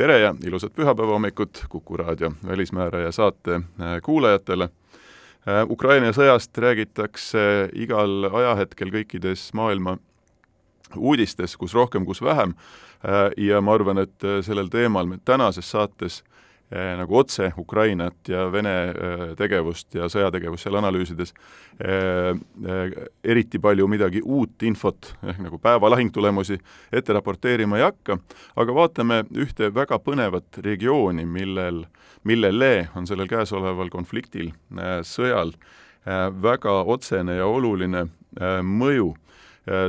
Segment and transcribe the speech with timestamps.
[0.00, 4.64] tere ja ilusat pühapäeva hommikut Kuku raadio Välismääraja saate äh, kuulajatele.
[4.64, 7.42] Äh, Ukraina sõjast räägitakse
[7.76, 9.98] igal ajahetkel kõikides maailma
[10.96, 12.54] uudistes, kus rohkem, kus vähem,
[13.04, 16.22] äh, ja ma arvan, et sellel teemal me tänases saates
[16.70, 21.32] nagu otse Ukrainat ja Vene eh, tegevust ja sõjategevust seal analüüsides
[21.82, 22.30] eh,
[23.26, 26.60] eriti palju midagi uut infot, ehk nagu päeva lahingtulemusi
[26.92, 28.20] ette raporteerima ei hakka,
[28.54, 31.84] aga vaatame ühte väga põnevat regiooni, millel,
[32.22, 34.52] millele on sellel käesoleval konfliktil,
[35.06, 35.56] sõjal
[36.40, 38.06] väga otsene ja oluline
[38.64, 39.10] mõju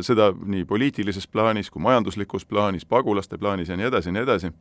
[0.02, 4.52] seda nii poliitilises plaanis kui majanduslikus plaanis, pagulaste plaanis ja nii edasi ja nii edasi,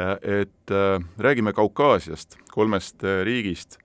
[0.00, 3.78] äh, et äh, räägime Kaukaasiast, kolmest riigist,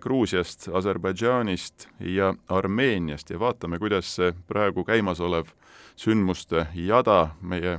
[0.00, 5.54] Gruusiast, Aserbaidžaanist ja Armeeniast ja vaatame, kuidas see praegu käimasolev
[5.96, 7.78] sündmuste jada meie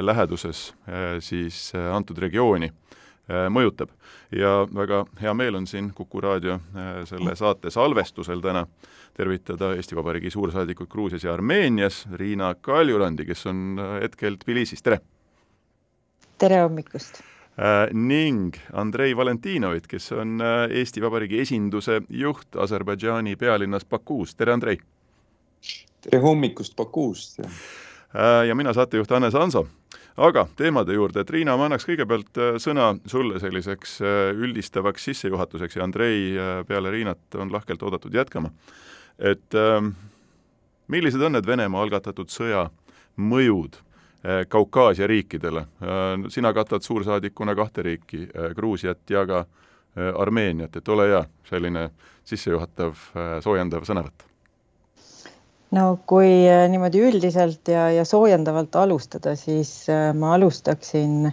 [0.00, 0.70] läheduses
[1.20, 1.58] siis
[1.92, 2.70] antud regiooni
[3.28, 3.88] mõjutab.
[4.34, 6.58] ja väga hea meel on siin Kuku raadio
[7.06, 8.66] selle saate salvestusel täna
[9.14, 15.00] tervitada Eesti Vabariigi suursaadikut Gruusias ja Armeenias, Riina Kaljurandi, kes on äh, hetkel Tbilisis, tere!
[16.38, 17.20] tere hommikust!
[17.52, 24.56] Äh, ning Andrei Valentinovit, kes on äh, Eesti Vabariigi esinduse juht Aserbaidžaani pealinnas Bakuus, tere
[24.56, 24.78] Andrei!
[26.00, 27.42] tere hommikust Bakuust!
[28.46, 29.66] ja mina, saatejuht Hannes Hanso
[30.16, 34.00] aga teemade juurde, et Riina, ma annaks kõigepealt sõna sulle selliseks
[34.36, 36.34] üldistavaks sissejuhatuseks ja Andrei
[36.68, 38.50] peale Riinat on lahkelt oodatud jätkama
[39.18, 39.92] et äh,
[40.88, 42.66] millised on need Venemaa algatatud sõja
[43.16, 46.28] mõjud äh, Kaukaasia riikidele äh,?
[46.32, 51.88] sina katad suursaadikuna kahte riiki äh,, Gruusiat ja ka äh, Armeeniat, et ole hea, selline
[52.24, 54.31] sissejuhatav äh, soojendav sõnavõtt
[55.72, 61.32] no kui äh, niimoodi üldiselt ja, ja soojendavalt alustada, siis äh, ma alustaksin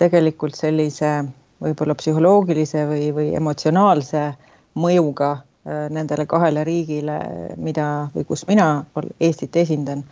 [0.00, 1.16] tegelikult sellise
[1.64, 4.28] võib-olla psühholoogilise või, või emotsionaalse
[4.74, 7.14] mõjuga Äh, nendele kahele riigile,
[7.56, 8.84] mida või kus mina
[9.20, 10.02] Eestit esindan.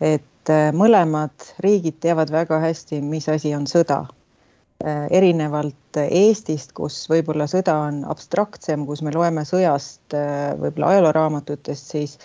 [0.00, 4.00] et äh, mõlemad riigid teavad väga hästi, mis asi on sõda.
[4.82, 10.18] Äh, erinevalt Eestist, kus võib-olla sõda on abstraktsem, kus me loeme sõjast
[10.58, 12.18] võib-olla ajalooraamatutest, siis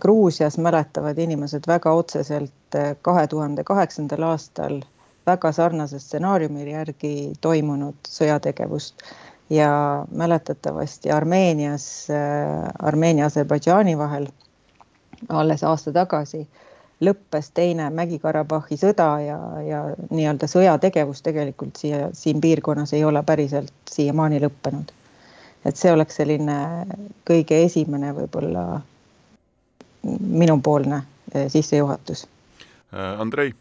[0.00, 4.82] Gruusias mäletavad inimesed väga otseselt kahe tuhande kaheksandal aastal
[5.26, 9.04] väga sarnase stsenaariumi järgi toimunud sõjategevust
[9.50, 14.28] ja mäletatavasti Armeenias, äh, Armeenia-Aserbaidžaani vahel
[15.28, 16.46] alles aasta tagasi
[17.04, 19.80] lõppes teine Mägi-Karabahhi sõda ja, ja
[20.10, 24.92] nii-öelda sõjategevus tegelikult siia, siin piirkonnas ei ole päriselt siiamaani lõppenud.
[25.64, 26.56] et see oleks selline
[27.24, 28.80] kõige esimene võib-olla
[30.20, 31.02] minupoolne
[31.34, 32.26] äh, sissejuhatus.
[32.92, 33.54] Äh, Andrei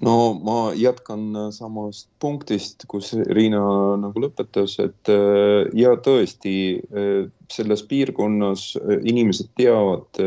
[0.00, 3.60] no ma jätkan äh, samast punktist, kus Riina
[4.00, 10.20] nagu lõpetas, et äh, ja tõesti äh, selles piirkonnas inimesed teavad,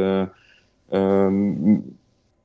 [0.91, 1.81] ähm,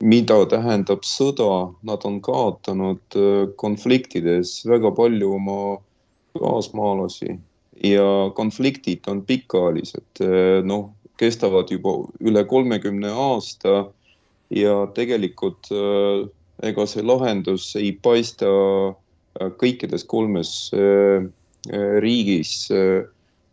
[0.04, 3.16] mida tähendab sõda, nad on kaotanud
[3.56, 5.56] konfliktides väga palju oma
[6.36, 7.38] kaasmaalasi
[7.88, 8.04] ja
[8.36, 10.20] konfliktid on pikaajalised,
[10.68, 10.90] noh,
[11.20, 13.86] kestavad juba üle kolmekümne aasta
[14.50, 15.70] ja tegelikult
[16.64, 21.26] ega see lahendus ei paista äh, kõikides kolmes äh,
[21.70, 22.68] äh, riigis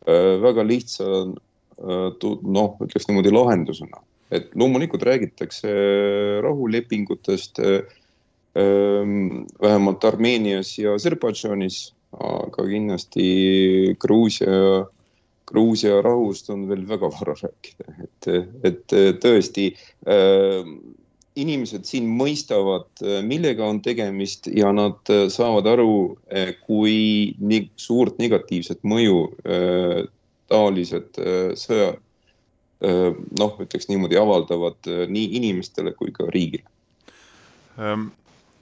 [0.03, 1.06] väga lihtsa
[1.79, 4.02] noh, ütleks niimoodi lahendusena,
[4.35, 5.72] et loomulikult räägitakse
[6.44, 7.62] rahulepingutest
[9.63, 11.78] vähemalt Armeenias ja Aserbaidžaanis,
[12.19, 13.29] aga kindlasti
[13.96, 14.84] Gruusia,
[15.49, 18.28] Gruusia rahust on veel väga vara rääkida, et,
[18.63, 18.93] et
[19.23, 19.72] tõesti
[21.40, 27.67] inimesed siin mõistavad, äh, millega on tegemist ja nad äh, saavad aru, äh, kui nii
[27.79, 29.25] suurt negatiivset mõju
[30.51, 31.17] taolised
[31.57, 31.93] sõja,
[32.84, 36.67] noh, ütleks niimoodi, avaldavad nii inimestele kui ka riigile
[37.79, 38.11] ähm,.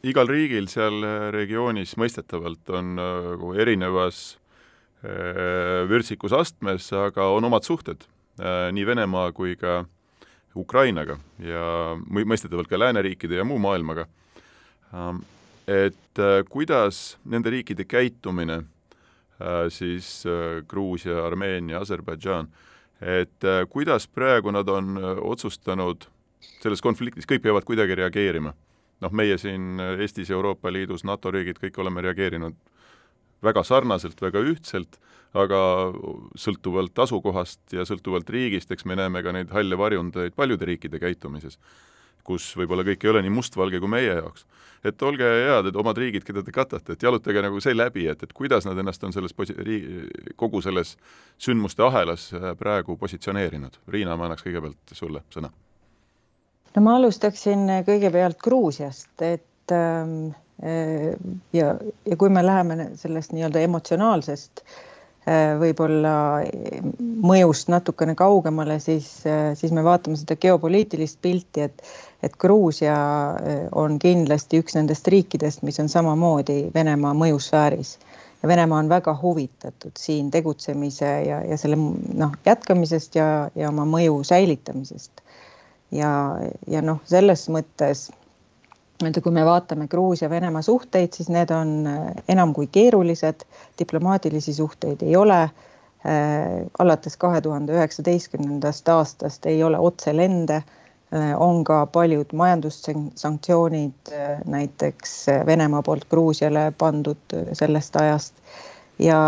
[0.05, 1.01] igal riigil seal
[1.33, 4.21] regioonis mõistetavalt on nagu erinevas
[5.03, 8.05] äh, vürtsikusastmes, aga on omad suhted
[8.39, 9.83] äh, nii Venemaa kui ka
[10.55, 14.07] Ukrainaga ja mõistetavalt ka lääneriikide ja muu maailmaga.
[14.93, 15.23] Ähm,
[15.67, 18.63] et äh, kuidas nende riikide käitumine
[19.73, 20.21] siis
[20.69, 22.45] Gruusia, Armeenia, Aserbaidžaan,
[23.01, 26.05] et kuidas praegu nad on otsustanud
[26.61, 28.53] selles konfliktis, kõik peavad kuidagi reageerima.
[29.01, 32.53] noh, meie siin Eestis, Euroopa Liidus, NATO riigid, kõik oleme reageerinud
[33.43, 34.99] väga sarnaselt, väga ühtselt,
[35.37, 35.59] aga
[36.39, 41.57] sõltuvalt asukohast ja sõltuvalt riigist, eks me näeme ka neid halle varjundeid paljude riikide käitumises,
[42.27, 44.45] kus võib-olla kõik ei ole nii mustvalge kui meie jaoks.
[44.83, 48.23] et olge head, et omad riigid, keda te katate, et jalutage nagu see läbi, et,
[48.23, 50.97] et kuidas nad ennast on selles posi-, rii-, kogu selles
[51.37, 53.77] sündmuste ahelas praegu positsioneerinud.
[53.87, 55.51] Riina, ma annaks kõigepealt sulle sõna
[56.75, 61.75] no ma alustaksin kõigepealt Gruusiast, et ähm, äh, ja,
[62.05, 66.13] ja kui me läheme sellest nii-öelda emotsionaalsest äh, võib-olla
[67.01, 71.81] mõjust natukene kaugemale, siis, äh, siis me vaatame seda geopoliitilist pilti, et,
[72.21, 72.95] et Gruusia
[73.73, 77.97] on kindlasti üks nendest riikidest, mis on samamoodi Venemaa mõjusfääris.
[78.41, 83.85] Ja Venemaa on väga huvitatud siin tegutsemise ja, ja selle noh, jätkamisest ja, ja oma
[83.85, 85.21] mõju säilitamisest.
[85.91, 86.09] Ja,
[86.71, 88.07] ja noh, selles mõttes
[89.01, 93.45] nii-öelda, kui me vaatame Gruusia-Venemaa suhteid, siis need on äh, enam kui keerulised,
[93.79, 95.41] diplomaatilisi suhteid ei ole.
[96.01, 96.65] Äh,.
[96.81, 104.09] alates kahe tuhande üheksateistkümnendast aastast ei ole otselende äh,, on ka paljud majandussanktsioonid
[104.45, 105.13] näiteks
[105.45, 108.33] Venemaa poolt Gruusiale pandud sellest ajast.
[108.99, 109.19] Ja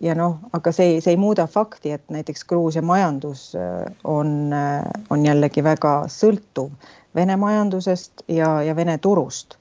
[0.00, 4.82] ja noh, aga see, see ei muuda fakti, et näiteks Gruusia majandus äh, on, äh,
[5.10, 6.70] on jällegi väga sõltuv
[7.16, 9.56] Vene majandusest ja, ja Vene turust.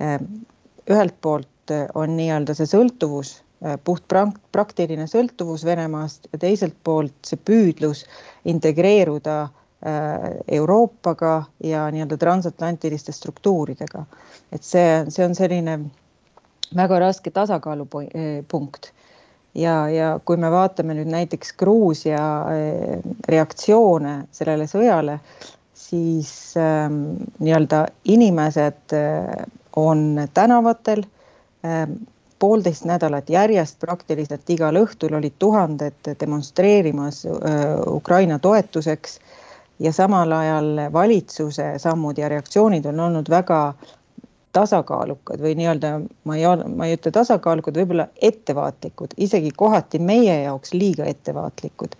[0.00, 0.46] Ähm,
[0.88, 3.38] ühelt poolt äh, on nii-öelda see sõltuvus,
[3.82, 4.04] puht
[4.54, 8.04] praktiline sõltuvus Venemaast ja teiselt poolt see püüdlus
[8.46, 9.48] integreeruda
[10.54, 11.32] Euroopaga
[11.66, 14.04] ja nii-öelda transatlantiliste struktuuridega.
[14.54, 15.74] et see, see on selline
[16.78, 18.92] väga raske tasakaalupunkt
[19.54, 22.24] ja, ja kui me vaatame nüüd näiteks Gruusia
[22.54, 22.98] eh,
[23.28, 25.18] reaktsioone sellele sõjale,
[25.88, 29.46] siis ähm, nii-öelda inimesed äh,
[29.76, 31.02] on tänavatel
[31.64, 31.92] ähm,
[32.38, 37.34] poolteist nädalat järjest, praktiliselt igal õhtul olid tuhanded demonstreerimas äh,
[37.86, 39.20] Ukraina toetuseks.
[39.78, 43.74] Ja samal ajal valitsuse sammud ja reaktsioonid on olnud väga
[44.52, 45.92] tasakaalukad või nii-öelda
[46.24, 46.44] ma ei,
[46.76, 51.96] ma ei ütle tasakaalukad, võib-olla ettevaatlikud, isegi kohati meie jaoks liiga ettevaatlikud.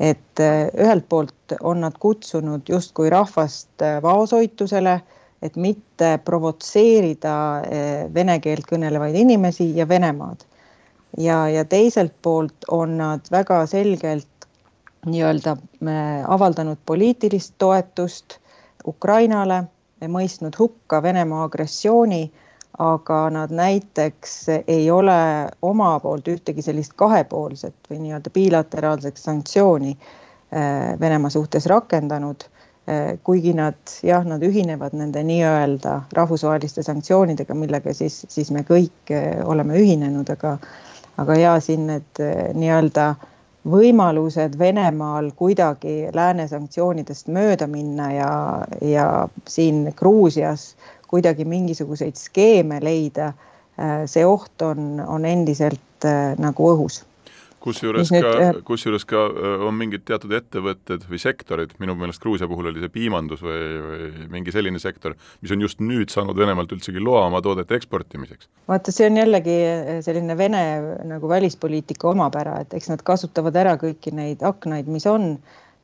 [0.00, 5.00] et äh, ühelt poolt on nad kutsunud justkui rahvast äh, vaoshoitusele,
[5.42, 10.44] et mitte provotseerida äh, vene keelt kõnelevaid inimesi ja Venemaad.
[11.18, 14.28] ja, ja teiselt poolt on nad väga selgelt
[15.06, 15.56] nii-öelda
[16.28, 18.38] avaldanud poliitilist toetust
[18.86, 19.64] Ukrainale
[20.04, 22.26] mõistnud hukka Venemaa agressiooni,
[22.78, 24.34] aga nad näiteks
[24.68, 32.44] ei ole oma poolt ühtegi sellist kahepoolset või nii-öelda bilateraalset sanktsiooni äh, Venemaa suhtes rakendanud.
[32.86, 39.14] Äh, kuigi nad jah, nad ühinevad nende nii-öelda rahvusvaheliste sanktsioonidega, millega siis, siis me kõik
[39.14, 40.58] äh, oleme ühinenud, aga,
[41.16, 42.22] aga ja siin need
[42.54, 43.14] nii-öelda
[43.70, 48.30] võimalused Venemaal kuidagi lääne sanktsioonidest mööda minna ja,
[48.80, 49.08] ja
[49.48, 50.74] siin Gruusias
[51.10, 53.32] kuidagi mingisuguseid skeeme leida,
[53.78, 57.02] äh, see oht on, on endiselt äh, nagu õhus
[57.66, 62.48] kusjuures ka, äh, kusjuures ka äh, on mingid teatud ettevõtted või sektorid, minu meelest Gruusia
[62.50, 66.72] puhul oli see piimandus või, või mingi selline sektor, mis on just nüüd saanud Venemaalt
[66.76, 68.50] üldsegi loa oma toodete eksportimiseks.
[68.70, 70.64] vaata, see on jällegi äh, selline Vene
[71.08, 75.36] nagu välispoliitika omapära, et eks nad kasutavad ära kõiki neid aknaid, mis on.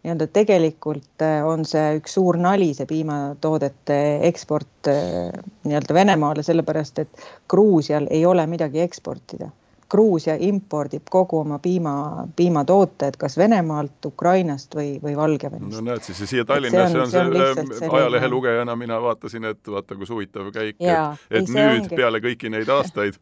[0.03, 8.09] Nii-öelda tegelikult on see üks suur nali, see piimatoodete eksport nii-öelda Venemaale, sellepärast et Gruusial
[8.11, 9.53] ei ole midagi eksportida
[9.93, 11.93] Gruusia impordib kogu oma piima,
[12.37, 15.77] piimatooted kas Venemaalt, Ukrainast või, või Valgevenest.
[15.77, 19.73] no näed siis, ja siia Tallinnasse on, see on, see, see ajalehelugejana mina vaatasin, et
[19.75, 21.97] vaata kui huvitav käik, et, et ei, nüüd ongi.
[22.01, 23.19] peale kõiki neid aastaid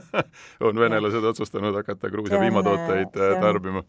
[0.68, 3.82] on venelased otsustanud hakata Gruusia piimatooteid äh, tarbima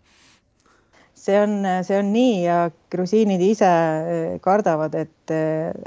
[1.25, 2.57] see on, see on nii ja
[2.93, 5.35] grusiinid ise äh, kardavad, et,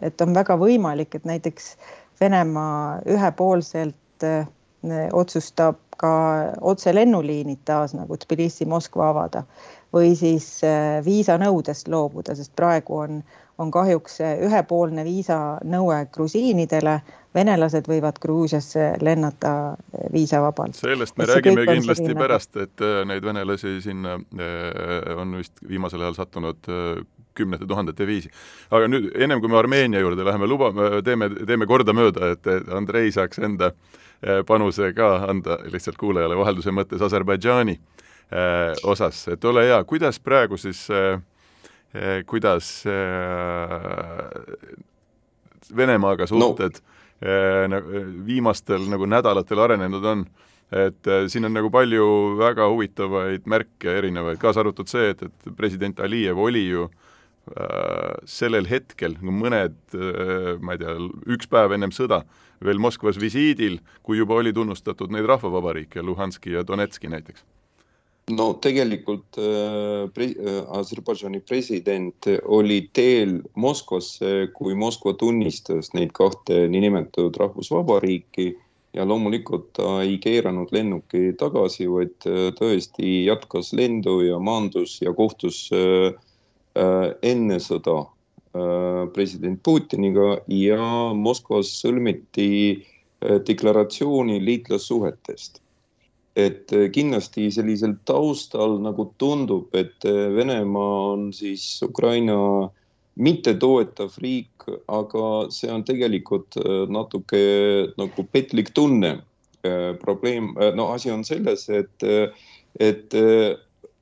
[0.02, 1.75] et on väga võimalik, et näiteks
[2.21, 4.47] Venemaa ühepoolselt äh,
[5.12, 6.12] otsustab ka
[6.61, 9.45] otselennuliinid taas nagu Tbilisi-Moskva avada
[9.95, 13.23] või siis äh, viisanõudest loobuda, sest praegu on,
[13.59, 17.00] on kahjuks ühepoolne viisanõue grusiinidele.
[17.35, 20.75] venelased võivad Gruusiasse lennata äh, viisavabalt.
[20.75, 24.19] sellest me räägime kindlasti pärast, et äh, neid venelasi sinna
[25.17, 26.69] on vist viimasel ajal sattunud
[27.35, 28.31] kümnete tuhandete viisi.
[28.71, 33.38] aga nüüd, ennem kui me Armeenia juurde läheme, lubame, teeme, teeme kordamööda, et Andrei saaks
[33.38, 33.73] enda
[34.46, 37.76] panuse ka anda lihtsalt kuulajale vahelduse mõttes Aserbaidžaani
[38.90, 40.80] osas, et ole hea, kuidas praegu siis
[42.26, 42.72] kuidas
[45.76, 46.82] Venemaaga suhted
[47.70, 47.80] no.
[48.26, 50.26] viimastel nagu nädalatel arenenud on
[50.72, 52.04] et äh, siin on nagu palju
[52.38, 57.06] väga huvitavaid märke erinevaid, kaasa arvatud see, et, et president Alijev oli ju äh,
[58.28, 60.97] sellel hetkel, mõned äh,, ma ei tea,
[61.35, 62.23] üks päev ennem sõda
[62.64, 67.45] veel Moskvas visiidil, kui juba oli tunnustatud neid rahvavabariike, Luhanski ja Donetski näiteks.
[68.35, 76.67] No tegelikult äh, pre, äh, Aserbaidžaani president oli teel Moskvasse, kui Moskva tunnistas neid kahte
[76.69, 78.50] niinimetatud rahvusvabariiki
[78.97, 85.12] ja loomulikult ta ei keeranud lennuki tagasi, vaid äh, tõesti jätkas lendu ja maandus ja
[85.17, 86.23] kohtus äh, äh,
[86.78, 88.04] enne sõda
[89.14, 90.82] president Putiniga ja
[91.14, 92.85] Moskvas sõlmiti
[93.20, 95.61] deklaratsiooni liitlassuhetest.
[96.38, 102.70] et kindlasti sellisel taustal nagu tundub, et Venemaa on siis Ukraina
[103.18, 107.40] mittetoetav riik, aga see on tegelikult äh, natuke
[107.99, 109.18] nagu petlik tunne.
[109.66, 112.06] Äh, probleem, äh, no asi on selles, et,
[112.78, 113.14] et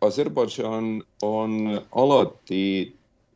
[0.04, 0.90] Aserbaidžaan
[1.22, 2.66] on alati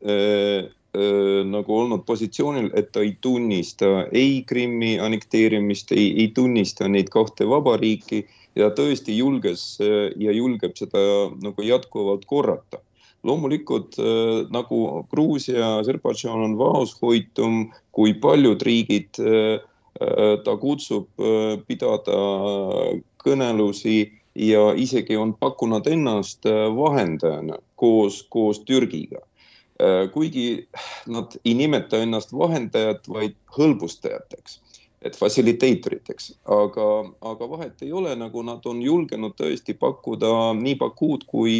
[0.05, 6.87] äh, äh, nagu olnud positsioonil, et ta ei tunnista ei Krimmi annekteerimist, ei, ei tunnista
[6.87, 8.25] neid kahte vabariiki
[8.55, 11.01] ja tõesti julges ja julgeb seda
[11.41, 12.81] nagu jätkuvalt korrata
[13.23, 19.59] loomulikult äh, nagu Gruusia, Aserbaidžaan on vaoshoitum kui paljud riigid äh,.
[20.01, 22.17] äh ta kutsub äh, pidada
[23.21, 29.19] kõnelusi ja isegi on pakkunud ennast äh, vahendajana koos, koos Türgiga.
[29.81, 30.67] Äh, kuigi
[31.07, 34.59] nad ei nimeta ennast vahendajat, vaid hõlbustajateks
[35.01, 36.83] et facilitatoriteks, aga,
[37.25, 41.55] aga vahet ei ole, nagu nad on julgenud tõesti pakkuda nii Bakuud kui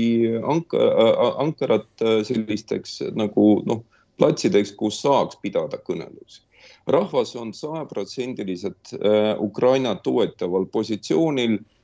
[0.46, 0.78] Anka,
[1.42, 3.82] Ankarat sellisteks nagu noh,
[4.22, 6.46] platsideks, kus saaks pidada kõnelusi.
[6.88, 11.81] rahvas on sajaprotsendiliselt äh, Ukraina toetaval positsioonil äh,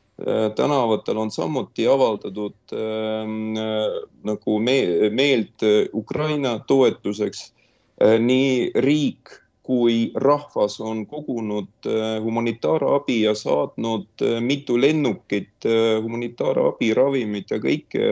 [0.56, 4.78] tänavatel on samuti avaldatud ähm, äh, nagu me,
[5.10, 5.62] meelt
[5.94, 7.54] Ukraina toetuseks
[8.02, 8.18] äh,.
[8.20, 16.94] nii riik kui rahvas on kogunud äh, humanitaarabi ja saatnud äh, mitu lennukit äh, humanitaarabi,
[16.96, 18.06] ravimit ja kõike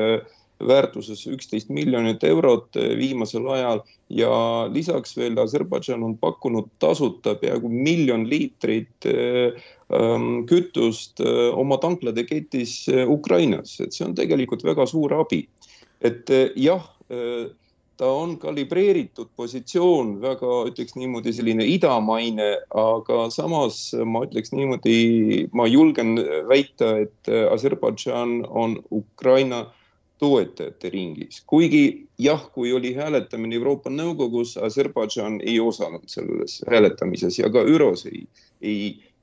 [0.64, 4.32] väärtuses üksteist miljonit eurot viimasel ajal ja
[4.72, 11.20] lisaks veel Aserbaidžan on pakkunud tasuta peaaegu miljon liitrit ähm, kütust
[11.54, 15.46] oma tanklade ketis Ukrainas, et see on tegelikult väga suur abi.
[16.02, 16.84] et jah
[17.98, 24.98] ta on kalibreeritud positsioon, väga ütleks niimoodi selline idamaine, aga samas ma ütleks niimoodi,
[25.56, 26.18] ma julgen
[26.50, 29.66] väita, et Aserbaidžaan on Ukraina
[30.26, 31.84] toetajate ringis, kuigi
[32.18, 38.24] jah, kui oli hääletamine Euroopa Nõukogus, Aserbaidžaan ei osalenud selles hääletamises ja ka ÜRO-s ei,
[38.62, 38.80] ei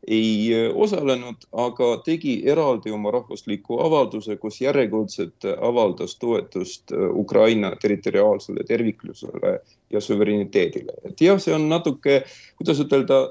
[0.06, 7.70] ei äh, osalenud, aga tegi eraldi oma rahvusliku avalduse, kus järjekordselt avaldas toetust äh, Ukraina
[7.82, 10.98] territoriaalsele terviklusele ja suverääniteedile.
[11.04, 12.24] et jah, see on natuke,
[12.58, 13.22] kuidas ütelda,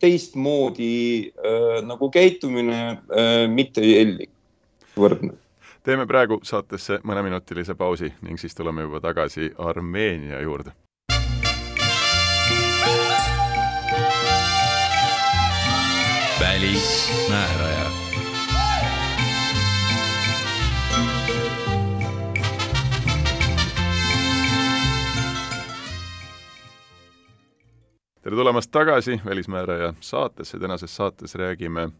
[0.00, 4.32] teistmoodi äh, nagu käitumine äh,, mitte jellik,
[4.96, 5.36] võrdne
[5.84, 10.72] teeme praegu saatesse mõneminutilise pausi ning siis tuleme juba tagasi Armeenia juurde
[16.40, 17.90] välismääraja.
[28.22, 31.90] tere tulemast tagasi Välismääraja saatesse, tänases saates räägime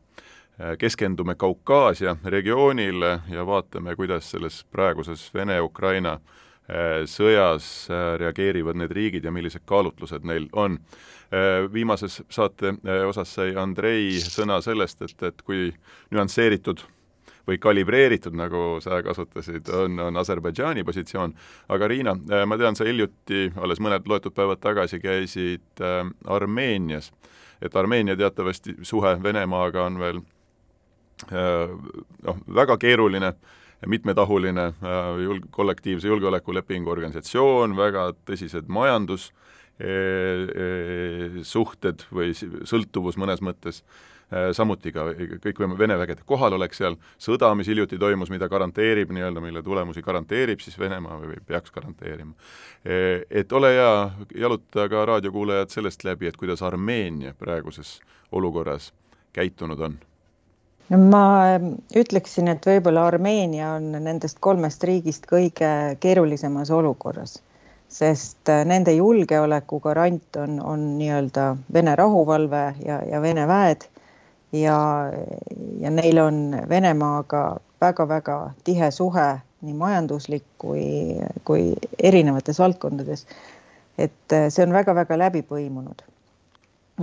[0.78, 9.24] keskendume Kaukaasia regioonile ja vaatame, kuidas selles praeguses Vene-Ukraina äh, sõjas äh, reageerivad need riigid
[9.24, 10.78] ja millised kaalutlused neil on.
[11.34, 15.72] Äh, viimases saate äh, osas sai Andrei sõna sellest, et, et kui
[16.14, 16.84] nüansseeritud
[17.48, 21.34] või kalibreeritud, nagu sa kasutasid, on, on Aserbaidžaani positsioon,
[21.68, 27.10] aga Riina, äh, ma tean, sa hiljuti, alles mõned loetud päevad tagasi käisid äh, Armeenias,
[27.62, 30.33] et Armeenia teatavasti suhe Venemaaga on veel äh,
[31.32, 33.34] noh, väga keeruline
[33.86, 34.74] mitmetahuline äh,
[35.24, 39.32] julg-, kollektiivse julgeolekulepingu organisatsioon, väga tõsised majandus-
[41.42, 43.80] suhted või sõltuvus mõnes mõttes
[44.54, 45.08] samuti ka
[45.42, 50.62] kõikvõimalik Vene vägede kohalolek seal, sõda, mis hiljuti toimus, mida garanteerib nii-öelda, mille tulemusi garanteerib
[50.62, 52.32] siis Venemaa või peaks garanteerima.
[52.86, 54.10] Et ole hea,
[54.46, 57.98] jaluta ka raadiokuulajad sellest läbi, et kuidas Armeenia praeguses
[58.30, 58.92] olukorras
[59.34, 59.98] käitunud on
[60.90, 61.24] ma
[61.54, 67.38] ähm, ütleksin, et võib-olla Armeenia on nendest kolmest riigist kõige keerulisemas olukorras,
[67.88, 73.88] sest äh, nende julgeoleku garant on, on nii-öelda Vene rahuvalve ja, ja Vene väed
[74.52, 74.78] ja,
[75.80, 77.44] ja neil on Venemaaga
[77.80, 79.28] väga-väga tihe suhe
[79.64, 81.72] nii majanduslik kui, kui
[82.02, 83.26] erinevates valdkondades.
[83.98, 86.04] et äh, see on väga-väga läbi põimunud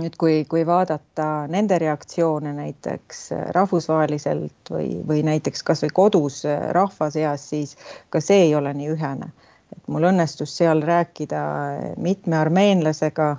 [0.00, 6.70] nüüd, kui, kui vaadata nende reaktsioone näiteks äh, rahvusvaheliselt või, või näiteks kasvõi kodus äh,
[6.76, 7.76] rahva seas, siis
[8.10, 9.32] ka see ei ole nii ühene.
[9.72, 13.34] et mul õnnestus seal rääkida äh, mitme armeenlasega,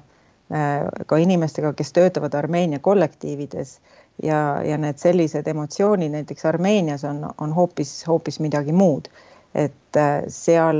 [1.07, 3.79] ka inimestega, kes töötavad Armeenia kollektiivides
[4.21, 9.07] ja, ja need sellised emotsioonid näiteks Armeenias on, on hoopis, hoopis midagi muud
[9.53, 10.79] et äh, seal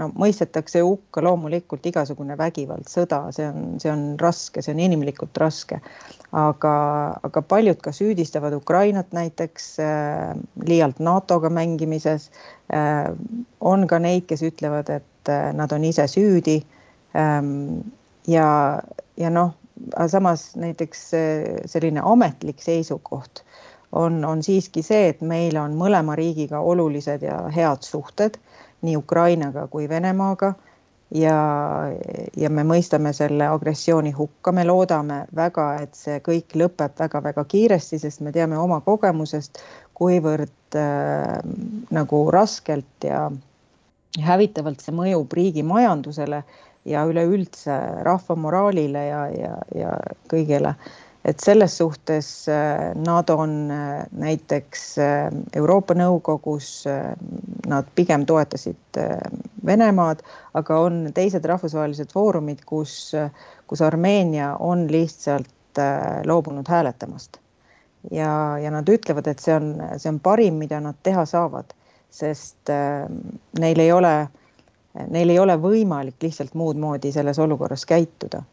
[0.00, 5.36] no mõistetakse hukka loomulikult igasugune vägivald, sõda, see on, see on raske, see on inimlikult
[5.40, 5.80] raske.
[6.34, 6.74] aga,
[7.22, 10.32] aga paljud ka süüdistavad Ukrainat näiteks äh,
[10.64, 12.30] liialt NATO-ga mängimises
[12.72, 13.12] äh,.
[13.60, 16.62] on ka neid, kes ütlevad, et äh, nad on ise süüdi
[17.16, 17.84] ähm,.
[18.26, 18.80] ja,
[19.20, 19.52] ja noh,
[20.08, 23.44] samas näiteks äh, selline ametlik seisukoht
[23.94, 28.38] on, on siiski see, et meil on mõlema riigiga olulised ja head suhted
[28.84, 30.54] nii Ukrainaga kui Venemaaga.
[31.14, 31.36] Ja,
[32.36, 38.00] ja me mõistame selle agressiooni hukka, me loodame väga, et see kõik lõpeb väga-väga kiiresti,
[38.02, 39.60] sest me teame oma kogemusest,
[39.94, 41.38] kuivõrd äh,
[41.94, 43.28] nagu raskelt ja
[44.24, 46.42] hävitavalt see mõjub riigi majandusele
[46.88, 49.94] ja üleüldse rahva moraalile ja, ja, ja
[50.30, 50.74] kõigele
[51.24, 56.84] et selles suhtes äh, nad on äh, näiteks äh, Euroopa Nõukogus,
[57.66, 58.98] nad pigem toetasid
[59.66, 60.20] Venemaad,
[60.54, 63.14] aga on teised rahvusvahelised foorumid, kus,
[63.66, 65.80] kus Armeenia on lihtsalt
[66.26, 67.40] loobunud hääletamast.
[68.10, 71.72] ja, ja nad ütlevad, et see on, see on parim, mida nad teha saavad,
[72.12, 72.70] sest
[73.58, 74.12] neil ei ole,
[75.08, 78.44] neil ei ole võimalik lihtsalt muud moodi selles olukorras käituda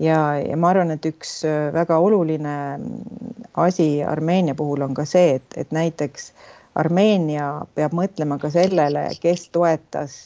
[0.00, 5.04] ja, ja ma arvan, et üks äh, väga oluline mm, asi Armeenia puhul on ka
[5.08, 6.32] see, et, et näiteks
[6.76, 10.18] Armeenia peab mõtlema ka sellele, kes toetas,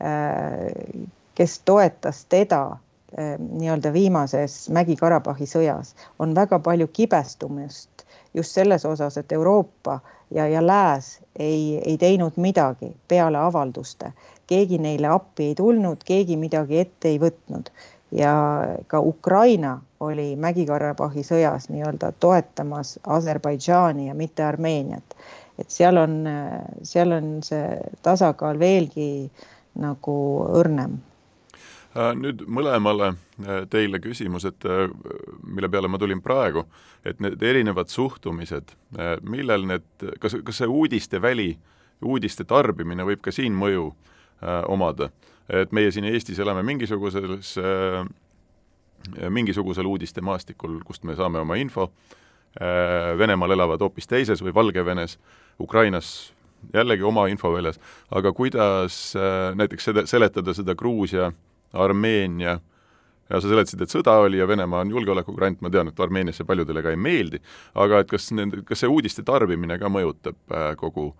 [0.00, 0.70] äh,
[1.36, 9.16] kes toetas teda äh, nii-öelda viimases Mägi-Karabahhi sõjas, on väga palju kibestumist just selles osas,
[9.18, 9.98] et Euroopa
[10.30, 14.12] ja, ja Lääs ei, ei teinud midagi peale avalduste,
[14.46, 17.72] keegi neile appi ei tulnud, keegi midagi ette ei võtnud
[18.12, 18.34] ja
[18.86, 25.16] ka Ukraina oli Mägi-Karabahhi sõjas nii-öelda toetamas Aserbaidžaani ja mitte Armeeniat.
[25.58, 26.24] et seal on,
[26.82, 29.30] seal on see tasakaal veelgi
[29.78, 30.16] nagu
[30.56, 30.96] õrnem
[31.96, 34.88] äh, nüüd mõlemale äh, teile küsimus, et äh,
[35.46, 36.64] mille peale ma tulin praegu,
[37.04, 38.74] et need erinevad suhtumised,
[39.22, 39.86] millel need,
[40.20, 41.54] kas, kas see uudisteväli,
[42.04, 45.10] uudiste tarbimine võib ka siin mõju äh, omada?
[45.50, 48.04] Et meie siin Eestis elame mingisuguses äh,,
[49.32, 51.90] mingisugusel uudistemaastikul, kust me saame oma info.
[52.60, 55.18] Äh,, Venemaal elavad hoopis teises või Valgevenes,
[55.60, 56.32] Ukrainas
[56.74, 57.80] jällegi oma infoväljas,
[58.12, 61.32] aga kuidas äh, näiteks seda, seletada seda Gruusia,
[61.72, 62.58] Armeenia,
[63.30, 66.82] ja sa seletasid, et sõda oli ja Venemaa on julgeolekugrant, ma tean, et Armeeniasse paljudele
[66.82, 67.40] ka ei meeldi,
[67.78, 71.12] aga et kas nende, kas see uudiste tarbimine ka mõjutab kogu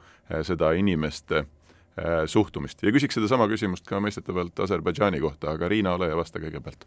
[0.45, 1.60] seda inimeste Äh,
[2.27, 6.87] suhtumist ja küsiks sedasama küsimust ka mõistetavalt Aserbaidžaani kohta, aga Riina, ole hea, vasta kõigepealt.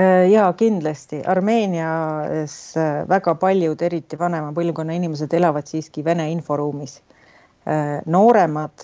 [0.00, 1.20] Äh, jaa, kindlasti.
[1.26, 7.02] Armeenias äh, väga paljud, eriti vanema põlvkonna inimesed elavad siiski Vene inforuumis.
[8.06, 8.82] nooremad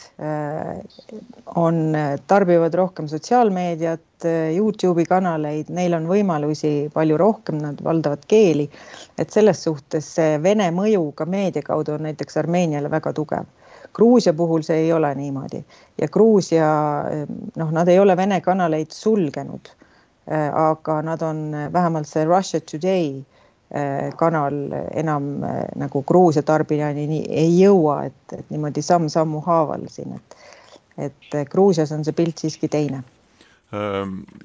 [1.60, 1.74] on,
[2.26, 4.24] tarbivad rohkem sotsiaalmeediat,
[4.56, 8.70] Youtube'i kanaleid, neil on võimalusi palju rohkem, nad valdavad keeli.
[9.18, 13.44] et selles suhtes see Vene mõju ka meedia kaudu on näiteks Armeeniale väga tugev
[13.94, 15.64] Gruusia puhul see ei ole niimoodi
[15.98, 16.70] ja Gruusia
[17.56, 19.72] noh, nad ei ole Vene kanaleid sulgenud.
[20.30, 23.24] Äh, aga nad on vähemalt see Russia Today
[23.74, 24.54] äh, kanal
[24.94, 30.36] enam äh, nagu Gruusia tarbijani ei jõua, et, et niimoodi samm-sammu haaval siin, et
[31.00, 33.02] et Gruusias on see pilt siiski teine.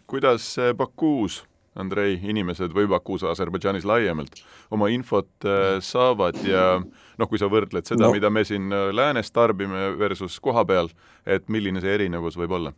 [0.08, 1.44] kuidas Bakuus
[1.76, 4.42] Andrei, inimesed või Bakuus Aserbaidžaanis laiemalt
[4.74, 8.90] oma infot äh, saavad ja noh, kui sa võrdled seda no., mida me siin äh,
[8.96, 10.92] läänes tarbime versus koha peal,
[11.26, 12.76] et milline see erinevus võib olla?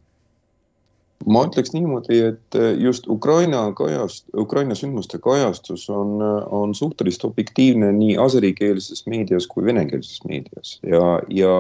[1.26, 6.22] ma ütleks niimoodi, et just Ukraina kajast-, Ukraina sündmuste kajastus on,
[6.54, 11.54] on suhteliselt objektiivne nii aserikeelses meedias kui venekeelses meedias ja, ja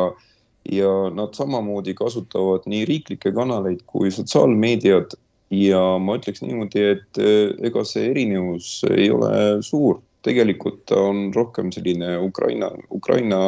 [0.71, 5.15] ja nad samamoodi kasutavad nii riiklikke kanaleid kui sotsiaalmeediat
[5.54, 7.20] ja ma ütleks niimoodi, et
[7.68, 13.42] ega see erinevus ei ole suur, tegelikult ta on rohkem selline Ukraina, Ukraina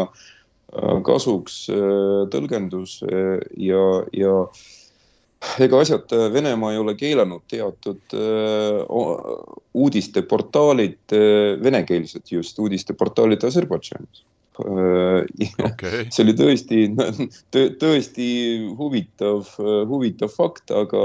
[1.05, 1.63] kasuks
[2.31, 2.99] tõlgendus
[3.57, 3.83] ja,
[4.13, 4.33] ja
[5.65, 8.15] ega asjata Venemaa ei ole keelanud teatud
[9.73, 11.15] uudisteportaalid
[11.63, 14.38] venekeelsed just uudisteportaalid Aserbaidžaanis uh,.
[15.69, 16.05] Okay.
[16.11, 16.79] see oli tõesti
[17.53, 18.27] tõ,, tõesti
[18.75, 19.47] huvitav,
[19.87, 21.03] huvitav fakt, aga,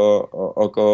[0.65, 0.87] aga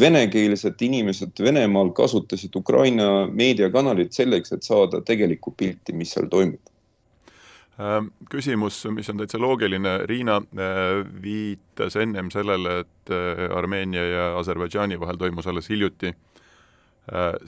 [0.00, 6.72] venekeelsed inimesed Venemaal kasutasid Ukraina meediakanalit selleks, et saada tegelikku pilti, mis seal toimub.
[7.80, 7.98] Äh,
[8.30, 15.00] küsimus, mis on täitsa loogiline, Riina äh, viitas ennem sellele, et äh, Armeenia ja Aserbaidžaani
[15.00, 16.14] vahel toimus alles hiljuti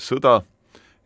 [0.03, 0.41] sõda,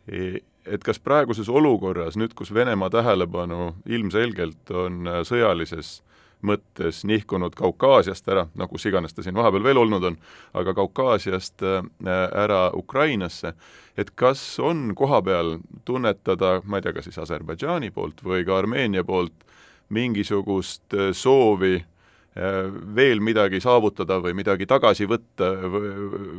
[0.09, 0.39] e,
[0.69, 5.99] et kas praeguses olukorras, nüüd kus Venemaa tähelepanu ilmselgelt on sõjalises
[6.41, 10.17] mõttes nihkunud Kaukaasiast ära, no kus iganes ta siin vahepeal veel olnud on,
[10.57, 13.53] aga Kaukaasiast äh, ära Ukrainasse,
[13.97, 19.03] et kas on kohapeal tunnetada, ma ei tea, kas siis Aserbaidžaani poolt või ka Armeenia
[19.03, 19.47] poolt
[19.89, 22.59] mingisugust äh, soovi äh,
[22.95, 25.95] veel midagi saavutada või midagi tagasi võtta või,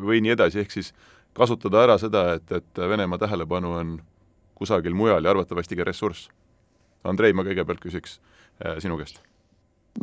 [0.07, 0.95] või nii edasi, ehk siis
[1.37, 3.99] kasutada ära seda, et, et Venemaa tähelepanu on
[4.61, 6.29] kusagil mujal ja arvatavasti ka ressurss.
[7.05, 8.19] Andrei, ma kõigepealt küsiks
[8.85, 9.23] sinu käest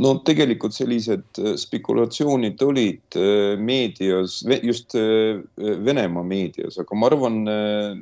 [0.01, 7.39] no tegelikult sellised äh, spekulatsioonid olid äh, meedias, just äh, Venemaa meedias, aga ma arvan,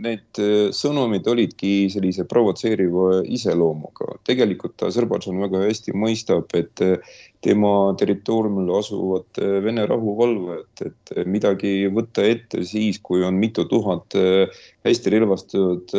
[0.01, 0.39] need
[0.75, 4.17] sõnumid olidki sellise provotseeriva iseloomuga.
[4.27, 6.81] tegelikult Aserbaidžan väga hästi mõistab, et
[7.45, 14.17] tema territooriumil asuvad Vene rahuvalvajad, et midagi võtta ette siis, kui on mitu tuhat
[14.85, 15.95] hästi relvastatud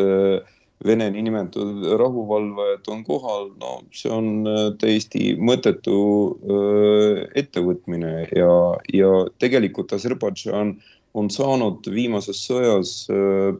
[0.84, 5.96] Vene niinimetatud rahuvalvajad on kohal, no see on äh, täiesti mõttetu
[6.36, 8.50] äh, ettevõtmine ja,
[8.92, 10.74] ja tegelikult Aserbaidžan
[11.16, 13.56] on saanud viimases sõjas äh,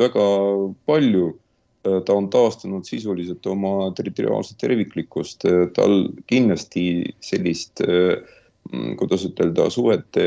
[0.00, 0.26] väga
[0.88, 1.34] palju.
[1.88, 5.44] ta on taastanud sisuliselt oma territoriaalset terviklikkust,
[5.76, 5.94] tal
[6.28, 6.82] kindlasti
[7.24, 7.80] sellist,
[8.98, 10.26] kuidas ütelda, suhete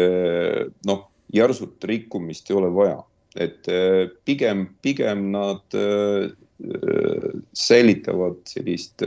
[0.87, 1.03] noh,
[1.35, 3.01] järsut rikkumist ei ole vaja
[3.35, 6.31] et äh, pigem, pigem nad äh,
[6.63, 9.03] äh, säilitavad sellist,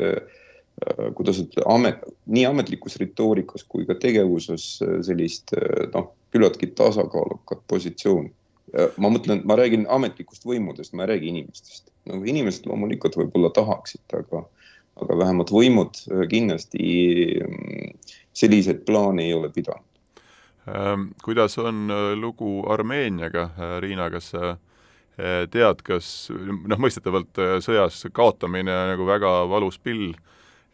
[1.14, 4.64] kuidas ütelda, amet, nii ametlikus retoorikas kui ka tegevuses
[5.06, 5.54] sellist
[5.92, 8.32] noh, küllaltki tasakaalukat positsiooni.
[8.98, 11.92] ma mõtlen, ma räägin ametlikust võimudest, ma ei räägi inimestest.
[12.10, 14.42] no inimesed loomulikult võib-olla tahaksid, aga,
[14.98, 16.82] aga vähemalt võimud kindlasti
[17.46, 17.94] mm,
[18.34, 19.93] selliseid plaane ei ole pidanud.
[20.66, 24.55] Ehm, kuidas on äh, lugu Armeeniaga, äh, Riina, kas sa
[25.18, 30.14] äh, tead, kas noh, mõistetavalt sõjas kaotamine nagu väga valus pill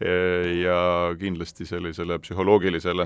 [0.00, 0.76] ja
[1.20, 3.04] kindlasti sellisele psühholoogilisele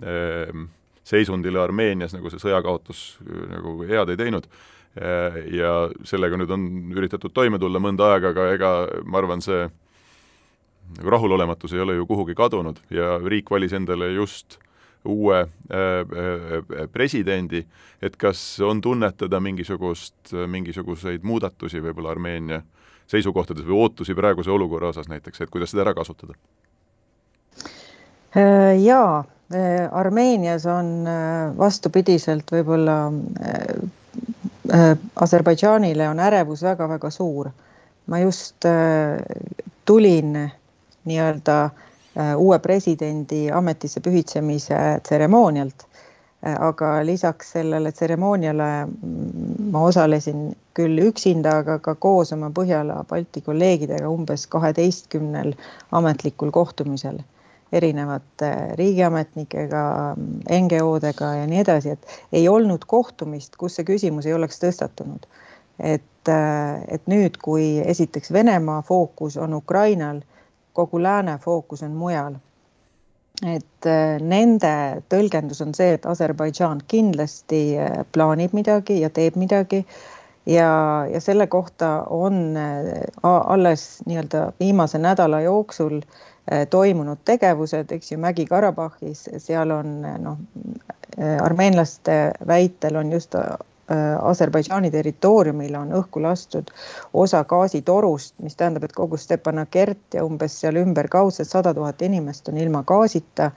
[0.00, 0.62] ehm,
[1.04, 3.02] seisundile Armeenias nagu see sõjakaotus
[3.50, 4.46] nagu head ei teinud.
[5.52, 5.72] ja
[6.08, 6.64] sellega nüüd on
[6.96, 8.70] üritatud toime tulla mõnda aega, aga ega
[9.04, 9.66] ma arvan, see
[10.96, 14.66] nagu rahulolematus ei ole ju kuhugi kadunud ja riik valis endale just äh,
[15.40, 17.62] äh, presidendi,
[18.02, 22.62] et kas on tunnetada mingisugust, mingisuguseid muudatusi võib-olla Armeenia
[23.06, 26.34] seisukohtades või ootusi praeguse olukorra osas näiteks, et kuidas seda ära kasutada?
[28.36, 29.24] Äh, jaa,
[29.94, 31.06] Armeenias on
[31.58, 32.96] vastupidiselt võib-olla
[35.22, 37.52] Aserbaidžaanile on ärevus väga-väga suur.
[38.06, 38.66] ma just
[39.86, 40.34] tulin
[41.06, 41.95] nii-öelda äh, Äh,
[42.36, 45.86] uue presidendi ametisse pühitsemise tseremoonialt.
[46.46, 53.40] Äh, aga lisaks sellele tseremooniale mm, ma osalesin küll üksinda, aga ka koos oma Põhjala-Balti
[53.46, 55.54] kolleegidega umbes kaheteistkümnel
[55.96, 57.22] ametlikul kohtumisel
[57.72, 59.82] erinevate riigiametnikega,
[60.60, 65.26] NGO-dega ja nii edasi, et ei olnud kohtumist, kus see küsimus ei oleks tõstatunud.
[65.80, 70.22] et, äh, et nüüd, kui esiteks Venemaa fookus on Ukrainal
[70.76, 72.36] kogu lääne fookus on mujal.
[73.44, 79.82] et äh, nende tõlgendus on see, et Aserbaidžaan kindlasti äh, plaanib midagi ja teeb midagi
[80.48, 80.70] ja,
[81.12, 86.00] ja selle kohta on äh, alles nii-öelda viimase nädala jooksul
[86.70, 90.36] toimunud tegevused, eks ju, Mägi-Karabahhis, seal on noh,
[91.42, 92.14] armeenlaste
[92.46, 93.34] väitel on just
[93.86, 96.72] Aserbaidžaani territooriumile on õhku lastud
[97.14, 102.58] osa gaasitorust, mis tähendab, et kogu Stepanakert ja umbes seal ümberkaudselt sada tuhat inimest on
[102.58, 103.52] ilma gaasita.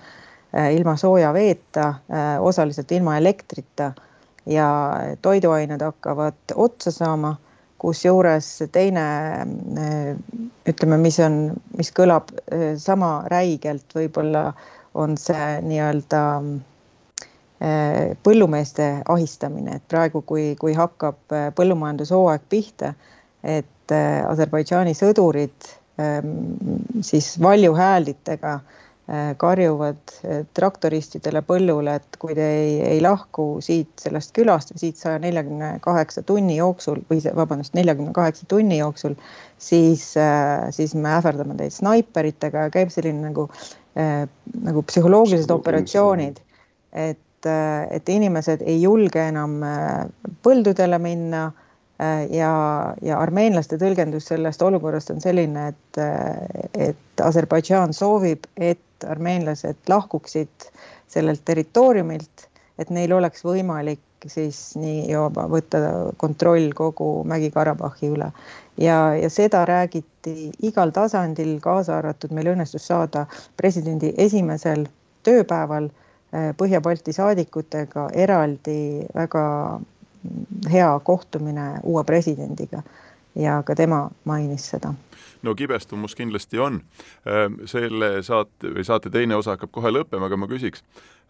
[0.74, 1.94] ilma sooja veeta,
[2.42, 3.92] osaliselt ilma elektrita
[4.50, 4.70] ja
[5.22, 7.36] toiduained hakkavad otsa saama
[7.78, 9.04] kusjuures teine
[10.68, 11.38] ütleme, mis on,
[11.78, 12.34] mis kõlab
[12.78, 14.50] sama räigelt, võib-olla
[14.94, 16.24] on see nii-öelda
[18.24, 22.93] põllumeeste ahistamine, et praegu, kui, kui hakkab põllumajandushooaeg pihta,
[23.43, 25.67] et Aserbaidžaani sõdurid
[27.04, 34.04] siis valjuhäälitega äh, Äh, karjuvad äh, traktoristidele põllule, et kui te ei, ei lahku siit
[34.04, 39.15] sellest külast või siit saja neljakümne kaheksa tunni jooksul või vabandust, neljakümne kaheksa tunni jooksul,
[39.58, 43.48] siis, äh, siis me ähvardame teid snaiperitega ja käib selline nagu,
[43.98, 45.50] nagu psühholoogilised.
[45.58, 46.38] operatsioonid,
[46.93, 49.60] et, et inimesed ei julge enam
[50.43, 51.45] põldudele minna
[51.99, 52.52] ja,
[53.02, 56.02] ja armeenlaste tõlgendus sellest olukorrast on selline, et,
[56.73, 60.69] et Aserbaidžaan soovib, et et armeenlased lahkuksid
[61.08, 62.47] sellelt territooriumilt,
[62.80, 65.80] et neil oleks võimalik siis nii juba võtta
[66.19, 68.32] kontroll kogu Mägi-Karabahhi üle.
[68.78, 73.25] ja, ja seda räägiti igal tasandil, kaasa arvatud meil õnnestus saada
[73.58, 74.88] presidendi esimesel
[75.23, 75.89] tööpäeval
[76.30, 79.44] Põhja-Balti saadikutega eraldi väga
[80.70, 82.84] hea kohtumine uue presidendiga
[83.36, 84.94] ja ka tema mainis seda
[85.42, 86.82] no kibestumus kindlasti on.
[87.26, 90.84] Ehm, selle saate või saate teine osa hakkab kohe lõppema, aga ma küsiks,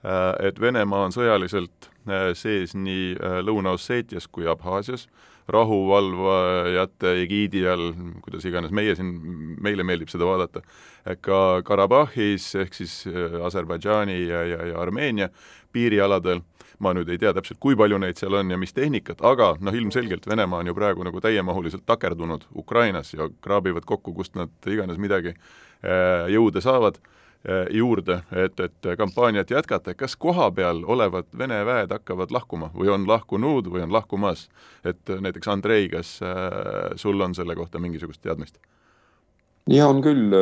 [0.03, 5.07] äh, et Venemaa on sõjaliselt äh, sees nii äh, Lõuna-Osseetias kui Abhaasias,
[5.49, 7.91] rahuvalvajate egiidi all,
[8.23, 9.11] kuidas iganes meie siin,
[9.61, 10.63] meile meeldib seda vaadata,
[11.25, 13.01] ka Karabahhis ehk siis
[13.45, 15.29] Aserbaidžaani ja, ja, ja Armeenia
[15.73, 16.43] piirialadel.
[16.79, 19.75] Ma nüüd ei tea täpselt, kui palju neid seal on ja mis tehnikat, aga noh,
[19.75, 24.95] ilmselgelt Venemaa on ju praegu nagu täiemahuliselt takerdunud Ukrainas ja kraabivad kokku, kust nad iganes
[24.95, 27.01] midagi äh, jõude saavad.
[27.03, 27.18] äh,
[27.71, 33.69] juurde, et, et kampaaniat jätkata, kas kohapeal olevad Vene väed hakkavad lahkuma või on lahkunud
[33.71, 34.49] või on lahkumas?
[34.83, 36.35] et näiteks Andrei, kas äh,
[36.95, 38.59] sul on selle kohta mingisugust teadmist?
[39.71, 40.35] ja on küll,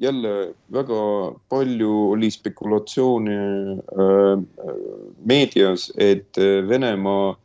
[0.00, 1.00] jälle väga
[1.48, 3.38] palju oli spekulatsiooni
[3.78, 4.44] äh,
[5.24, 6.36] meedias, et
[6.68, 7.36] Venemaa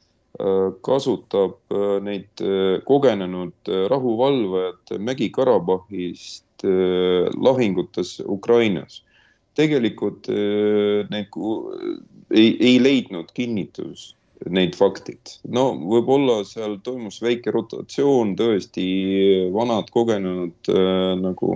[0.86, 1.74] kasutab
[2.06, 2.42] neid
[2.88, 9.04] kogenenud rahuvalvajad Mägi-Karabahhist lahingutes Ukrainas.
[9.56, 10.28] tegelikult
[11.10, 11.36] neid
[12.32, 14.16] ei, ei leidnud kinnitust
[14.48, 15.34] neid faktid.
[15.52, 18.86] no võib-olla seal toimus väike rotatsioon, tõesti
[19.54, 21.52] vanad kogenenud äh, nagu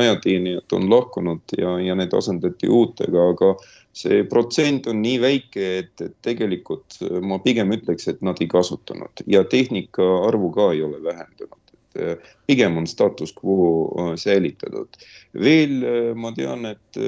[0.00, 3.54] ajateenijad on lahkunud ja, ja need asendati uutega, aga
[3.94, 9.22] see protsent on nii väike, et, et tegelikult ma pigem ütleks, et nad ei kasutanud
[9.30, 11.63] ja tehnika arvu ka ei ole vähendanud
[11.96, 14.88] äh, pigem on status quo äh, säilitatud.
[15.34, 17.00] veel äh, ma tean, et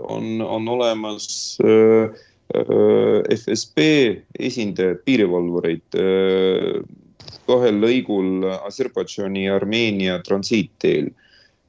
[0.00, 1.58] on, on olemas
[3.28, 3.78] FSB
[4.40, 5.98] esindajad, piirivalvureid
[7.48, 11.10] kahel lõigul Aserbaidžaani ja Armeenia transiitteel.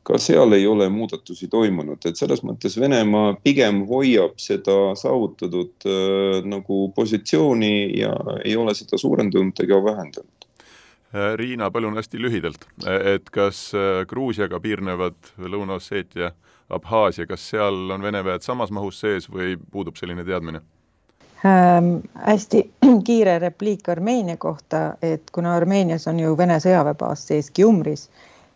[0.10, 6.40] ka seal ei ole muudatusi toimunud, et selles mõttes Venemaa pigem hoiab seda saavutatud äh,
[6.50, 10.38] nagu positsiooni ja ei ole seda suurendanud ega vähendanud.
[11.36, 13.72] Riina, palun hästi lühidalt, et kas
[14.08, 16.30] Gruusiaga piirnevad Lõuna-Osseetia
[16.69, 20.62] Abhaasia, kas seal on Vene väed samas mahus sees või puudub selline teadmine?
[21.45, 22.62] Ähm, hästi
[23.08, 28.10] kiire repliik Armeenia kohta, et kuna Armeenias on ju Vene sõjaväebaas sees Gyumris,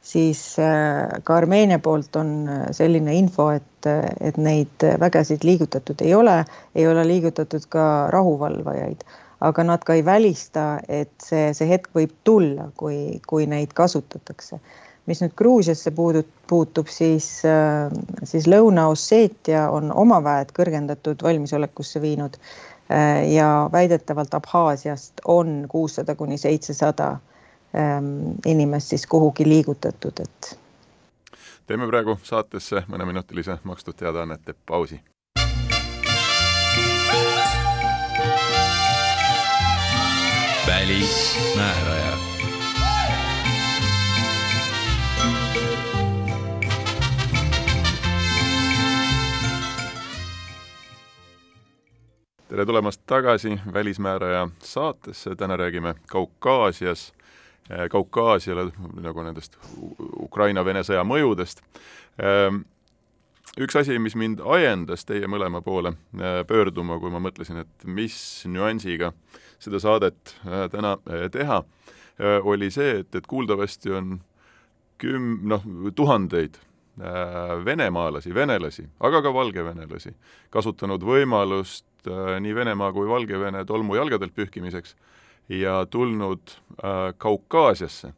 [0.03, 3.89] siis äh, ka Armeenia poolt on äh, selline info, et,
[4.21, 6.43] et neid vägesid liigutatud ei ole,
[6.75, 9.01] ei ole liigutatud ka rahuvalvajaid,
[9.43, 14.61] aga nad ka ei välista, et see, see hetk võib tulla, kui, kui neid kasutatakse
[15.05, 17.91] mis nüüd Gruusiasse puudut-, puutub, siis, äh,
[18.23, 26.37] siis Lõuna-Osseetia on oma väed kõrgendatud valmisolekusse viinud äh, ja väidetavalt Abhaasiast on kuussada kuni
[26.37, 27.17] seitsesada
[27.75, 30.57] ähm, inimest siis kuhugi liigutatud, et.
[31.67, 35.01] teeme praegu saatesse mõneminutilise makstud teadaannete pausi.
[40.73, 42.17] Välismääraja.
[52.47, 57.13] Tere tulemast tagasi Välismääraja saatesse, täna räägime Kaukaasias,
[57.89, 59.57] Kaukaasiale nagu nendest
[60.19, 61.61] Ukraina-Vene sõja mõjudest.
[63.53, 68.15] Üks asi, mis mind ajendas teie mõlema poole eh, pöörduma, kui ma mõtlesin, et mis
[68.49, 69.11] nüansiga
[69.61, 70.95] seda saadet eh, täna
[71.31, 71.61] teha,
[72.45, 74.11] oli see, et, et kuuldavasti on
[75.01, 75.63] küm-, noh,
[75.97, 76.59] tuhandeid
[77.65, 80.11] venemaalasi, venelasi, aga ka valgevenelasi,
[80.53, 84.93] kasutanud võimalust nii Venemaa kui Valgevene tolmujalgadelt pühkimiseks
[85.49, 86.53] ja tulnud
[87.17, 88.13] Kaukaasiasse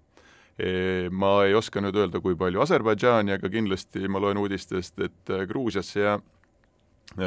[1.12, 6.00] ma ei oska nüüd öelda, kui palju Aserbaidžaani, aga kindlasti ma loen uudistest, et Gruusiasse
[6.00, 6.13] ja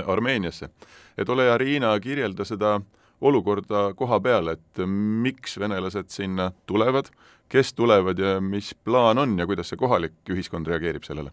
[0.06, 0.70] Armeeniasse.
[1.18, 2.78] et ole hea, Riina, kirjelda seda
[3.20, 7.10] olukorda koha peal, et miks venelased sinna tulevad,
[7.48, 11.32] kes tulevad ja mis plaan on ja kuidas see kohalik ühiskond reageerib sellele?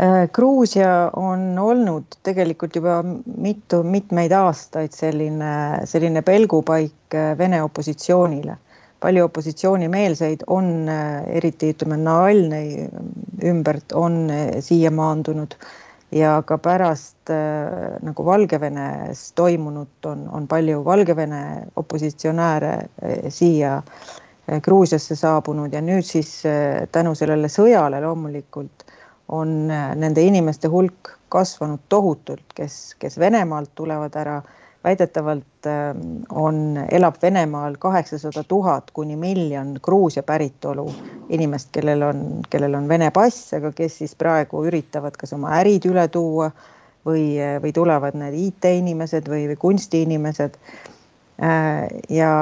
[0.00, 3.02] Äh, Gruusia on olnud tegelikult juba
[3.36, 8.56] mitu, mitmeid aastaid selline, selline pelgupaik äh, Vene opositsioonile.
[9.00, 12.88] Palju opositsioonimeelseid on, äh, eriti ütleme, Navalnõi
[13.50, 14.26] ümbert on
[14.60, 15.56] siia maandunud.
[16.10, 21.42] Ja ka pärast äh, nagu Valgevenes toimunut on, on palju Valgevene
[21.78, 25.72] opositsionääre äh, siia äh, Gruusiasse saabunud.
[25.72, 28.84] Ja nüüd siis äh, tänu sellele sõjale loomulikult
[29.30, 34.40] on äh, nende inimeste hulk kasvanud tohutult, kes, kes Venemaalt tulevad ära
[34.84, 40.88] väidetavalt ähm, on, elab Venemaal kaheksasada tuhat kuni miljon Gruusia päritolu
[41.28, 45.84] inimest, kellel on, kellel on Vene pass, aga kes siis praegu üritavad kas oma ärid
[45.90, 46.50] üle tuua
[47.06, 50.56] või, või tulevad need IT-inimesed või, või kunstiinimesed.
[51.40, 52.32] Äh, ja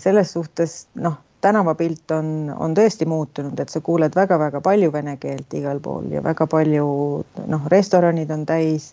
[0.00, 5.54] selles suhtes noh, tänavapilt on, on tõesti muutunud, et sa kuuled väga-väga palju vene keelt
[5.58, 6.86] igal pool ja väga palju
[7.52, 8.92] noh, restoranid on täis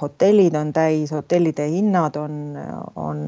[0.00, 2.56] hotellid on täis, hotellide hinnad on,
[2.98, 3.20] on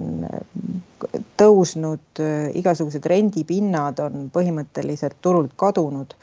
[1.38, 2.22] tõusnud,
[2.58, 6.16] igasugused rendipinnad on põhimõtteliselt turult kadunud.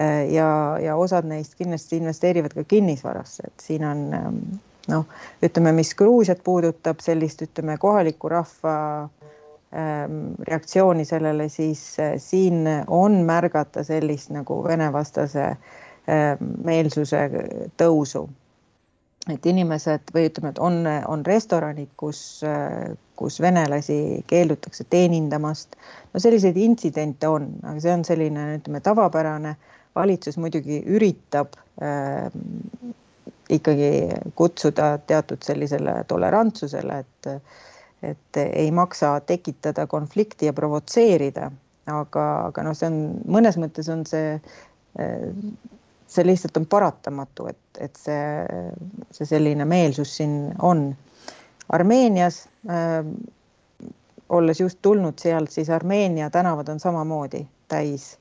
[0.00, 4.00] Äh, ja, ja osad neist kindlasti investeerivad ka kinnisvarasse, et siin on
[4.90, 5.04] noh,
[5.42, 13.20] ütleme, mis Gruusiat puudutab, sellist, ütleme, kohaliku rahva ähm, reaktsiooni sellele, siis äh, siin on
[13.28, 15.54] märgata sellist nagu Vene-vastase
[16.64, 17.20] meelsuse
[17.80, 18.26] tõusu
[19.32, 22.18] et inimesed või ütleme, et on, on restoranid, kus,
[23.16, 25.78] kus venelasi keeldutakse teenindamast.
[26.12, 29.56] no selliseid intsidente on, aga see on selline, ütleme, tavapärane.
[29.94, 32.26] valitsus muidugi üritab äh,
[33.54, 33.90] ikkagi
[34.34, 37.28] kutsuda teatud sellisele tolerantsusele, et,
[38.02, 41.50] et ei maksa tekitada konflikti ja provotseerida,
[41.86, 42.98] aga, aga noh, see on
[43.38, 45.30] mõnes mõttes on see äh,
[46.14, 48.26] see lihtsalt on paratamatu, et, et see,
[49.14, 50.86] see selline meelsus siin on.
[51.74, 53.02] Armeenias äh,,
[54.28, 58.18] olles just tulnud sealt, siis Armeenia tänavad on samamoodi täis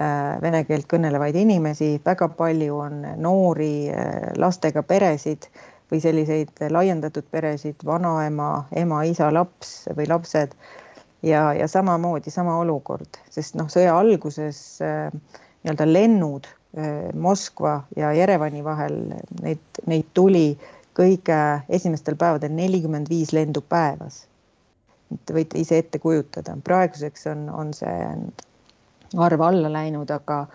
[0.00, 5.48] äh, vene keelt kõnelevaid inimesi, väga palju on noori äh, lastega peresid
[5.92, 10.54] või selliseid laiendatud peresid, vanaema, ema, isa, laps või lapsed
[11.22, 15.12] ja, ja samamoodi sama olukord, sest noh, sõja alguses äh,
[15.62, 16.48] nii-öelda lennud
[17.14, 18.94] Moskva ja Jerevani vahel,
[19.42, 20.54] neid, neid tuli
[20.96, 24.22] kõige esimestel päevadel nelikümmend viis lendu päevas.
[25.26, 27.96] Te võite ise ette kujutada, praeguseks on, on see
[29.20, 30.46] arv alla läinud, aga,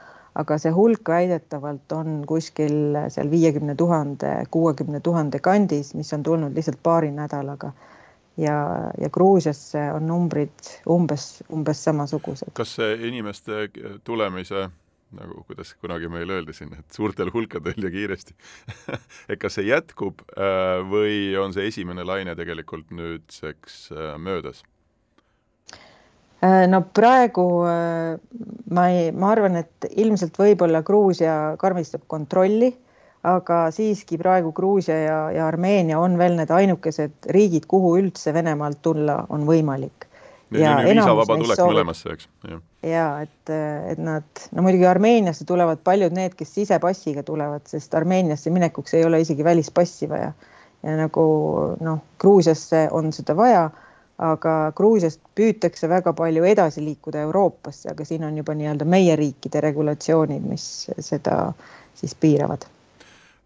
[0.41, 6.57] aga see hulk väidetavalt on kuskil seal viiekümne tuhande, kuuekümne tuhande kandis, mis on tulnud
[6.57, 7.71] lihtsalt paari nädalaga
[8.37, 8.57] ja,
[8.97, 12.53] ja Gruusiasse on numbrid umbes, umbes samasugused.
[12.57, 13.69] kas see inimeste
[14.03, 14.67] tulemise
[15.15, 18.35] nagu kuidas kunagi meil öeldi siin, et suurtel hulkadel ja kiiresti
[19.31, 24.63] et kas see jätkub äh, või on see esimene laine tegelikult nüüdseks äh, möödas?
[26.43, 32.73] Äh, no praegu ma ei, ma arvan, et ilmselt võib-olla Gruusia karmistab kontrolli,
[33.27, 38.83] aga siiski praegu Gruusia ja, ja Armeenia on veel need ainukesed riigid, kuhu üldse Venemaalt
[38.83, 40.07] tulla on võimalik
[40.51, 42.61] ja viisavaba tulek soovib...
[42.83, 43.51] ja et,
[43.91, 49.05] et nad, no muidugi Armeeniasse tulevad paljud need, kes sisepassiga tulevad, sest Armeeniasse minekuks ei
[49.05, 50.31] ole isegi välispassi vaja.
[50.83, 51.25] ja nagu
[51.83, 53.69] noh, Gruusiasse on seda vaja,
[54.17, 59.61] aga Gruusiast püütakse väga palju edasi liikuda Euroopasse, aga siin on juba nii-öelda meie riikide
[59.61, 61.53] regulatsioonid, mis seda
[61.97, 62.67] siis piiravad.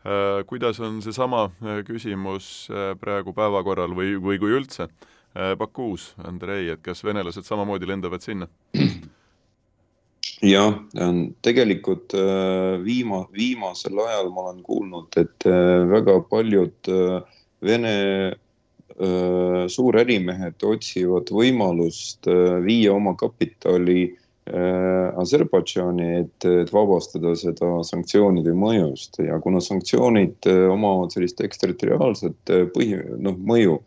[0.02, 4.88] Äh, kuidas on seesama äh, küsimus äh, praegu päevakorral või, või kui üldse
[5.34, 8.48] Bakuus, Andrei, et kas venelased samamoodi lendavad sinna?
[10.42, 10.74] jah,
[11.46, 16.94] tegelikult äh, viima-, viimasel ajal ma olen kuulnud, et äh, väga paljud
[17.62, 17.98] Vene
[19.72, 22.26] suurärimehed otsivad võimalust
[22.66, 24.08] viia oma kapitali
[25.22, 33.38] Aserbaidžaani, et, et vabastada seda sanktsioonide mõjust ja kuna sanktsioonid omavad sellist eksterritoriaalset põhi, noh,
[33.38, 33.78] mõju,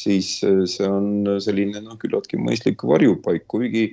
[0.00, 3.84] siis äh, see on selline noh, küllaltki mõistlik varjupaik, kuigi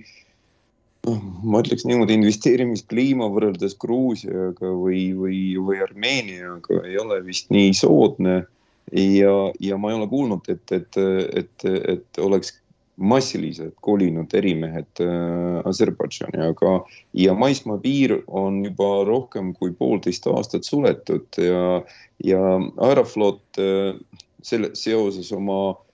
[1.08, 7.74] noh, ma ütleks niimoodi, investeerimiskliima võrreldes Gruusiaga või, või, või Armeeniaga ei ole vist nii
[7.78, 8.44] soodne.
[8.92, 10.98] ja, ja ma ei ole kuulnud, et, et,
[11.42, 12.56] et, et oleks
[12.98, 16.80] massiliselt kolinud ärimehed äh, Aserbaidžaani, aga
[17.14, 21.84] ja maismaapiir on juba rohkem kui poolteist aastat suletud ja,
[22.26, 22.42] ja
[22.90, 24.00] Aeroflot äh,
[24.42, 25.87] selle seoses oma äh,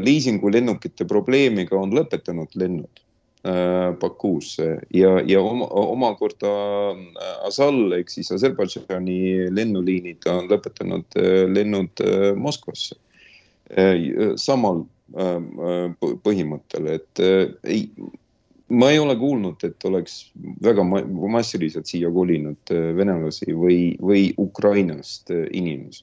[0.00, 3.02] liisingulennukite probleemiga on lõpetanud lennud
[3.44, 6.48] Äh, Bakuusse ja, ja oma, omakorda
[6.90, 12.02] äh, Asal ehk siis Aserbaidžaani lennuliinid on lõpetanud äh, lennud
[12.36, 12.98] Moskvasse.
[14.40, 14.78] samal
[16.24, 17.82] põhimõttel, et ei,
[18.72, 20.14] ma ei ole kuulnud, et oleks
[20.64, 26.00] väga massiliselt siia kolinud venelasi või, või Ukrainast inimesi.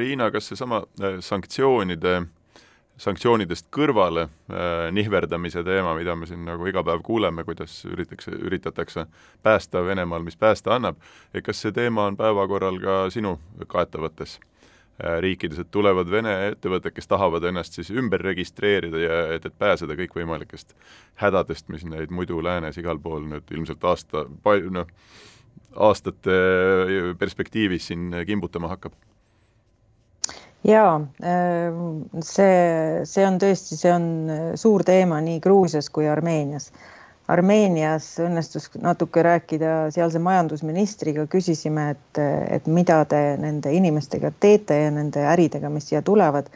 [0.00, 0.80] Riina, kas seesama
[1.20, 2.22] sanktsioonide
[2.98, 9.06] sanktsioonidest kõrvale äh, nihverdamise teema, mida me siin nagu iga päev kuuleme, kuidas üritatakse, üritatakse
[9.42, 10.98] päästa Venemaal, mis päästa annab,
[11.32, 14.38] et kas see teema on päevakorral ka sinu kaetavates?
[14.98, 19.54] Äh, riikides, et tulevad Vene ettevõtted, kes tahavad ennast siis ümber registreerida ja et, et
[19.54, 20.74] pääseda kõikvõimalikest
[21.22, 24.24] hädadest, mis neid muidu läänes igal pool nüüd ilmselt aasta,
[24.74, 24.90] noh,
[25.76, 26.40] aastate
[27.20, 28.98] perspektiivis siin kimbutama hakkab
[30.68, 36.70] jaa, ähm, see, see on tõesti, see on äh, suur teema nii Gruusias kui Armeenias.
[37.28, 42.20] Armeenias õnnestus natuke rääkida sealse majandusministriga, küsisime, et,
[42.56, 46.48] et mida te nende inimestega teete ja nende äridega, mis siia tulevad.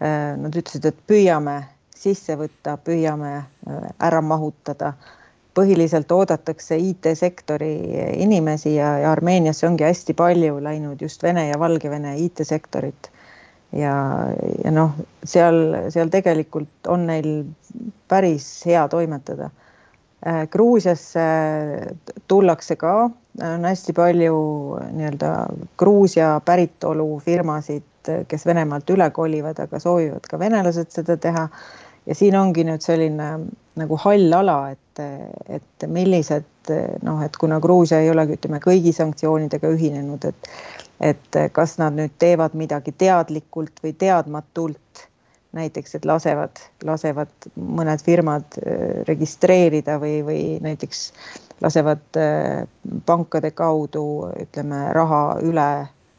[0.00, 1.60] Äh, nad ütlesid, et püüame
[1.94, 4.94] sisse võtta, püüame äh, ära mahutada.
[5.54, 7.72] põhiliselt oodatakse IT-sektori
[8.22, 13.10] inimesi ja, ja Armeeniasse ongi hästi palju läinud just Vene ja Valgevene IT-sektorit
[13.72, 13.94] ja,
[14.64, 14.94] ja noh,
[15.24, 15.60] seal,
[15.94, 17.30] seal tegelikult on neil
[18.10, 19.50] päris hea toimetada.
[20.26, 21.26] Äh, Gruusiasse
[22.28, 22.94] tullakse ka,
[23.40, 24.40] on hästi palju
[24.96, 25.34] nii-öelda
[25.78, 27.86] Gruusia päritolu firmasid,
[28.28, 31.48] kes Venemaalt üle kolivad, aga soovivad ka venelased seda teha.
[32.06, 33.26] ja siin ongi nüüd selline
[33.78, 35.02] nagu hall ala, et,
[35.48, 36.72] et millised
[37.04, 40.50] noh, et kuna Gruusia ei ole, ütleme kõigi sanktsioonidega ühinenud, et
[41.00, 45.06] et kas nad nüüd teevad midagi teadlikult või teadmatult,
[45.56, 51.00] näiteks et lasevad, lasevad mõned firmad äh, registreerida või, või näiteks
[51.64, 52.68] lasevad äh,
[53.06, 54.04] pankade kaudu
[54.44, 55.70] ütleme raha üle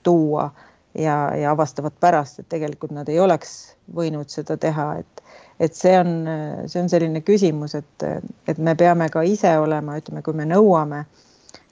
[0.03, 0.49] tuua
[0.97, 5.27] ja, ja avastavad pärast, et tegelikult nad ei oleks võinud seda teha, et
[5.61, 6.25] et see on,
[6.65, 8.03] see on selline küsimus, et,
[8.49, 11.19] et me peame ka ise olema, ütleme, kui me nõuame äh,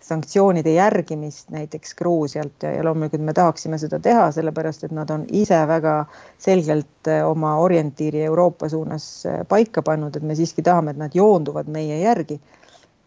[0.10, 5.26] sanktsioonide järgimist näiteks Gruusialt ja, ja loomulikult me tahaksime seda teha, sellepärast et nad on
[5.42, 5.96] ise väga
[6.42, 11.16] selgelt eh, oma orientiiri Euroopa suunas eh, paika pannud, et me siiski tahame, et nad
[11.16, 12.40] joonduvad meie järgi.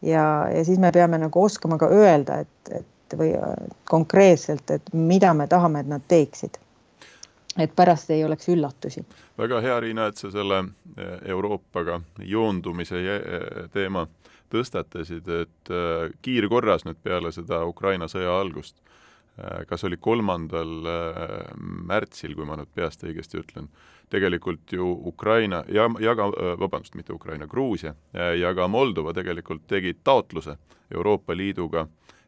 [0.03, 0.25] ja,
[0.55, 5.35] ja siis me peame nagu oskama ka öelda, et, et või eh, konkreetselt, et mida
[5.35, 6.59] me tahame, et nad teeksid
[7.61, 9.05] et pärast ei oleks üllatusi.
[9.39, 10.65] väga hea, Riina, et sa selle
[11.29, 13.03] Euroopaga joondumise
[13.73, 14.07] teema
[14.53, 18.77] tõstatasid, et äh, kiirkorras nüüd peale seda Ukraina sõja algust,
[19.39, 21.33] äh, kas oli kolmandal äh,
[21.89, 23.71] märtsil, kui ma nüüd peast õigesti ütlen,
[24.13, 26.29] tegelikult ju Ukraina ja, ja ka,
[26.61, 30.59] vabandust, mitte Ukraina, Gruusia ja ka Moldova tegelikult tegid taotluse
[30.93, 31.87] Euroopa Liiduga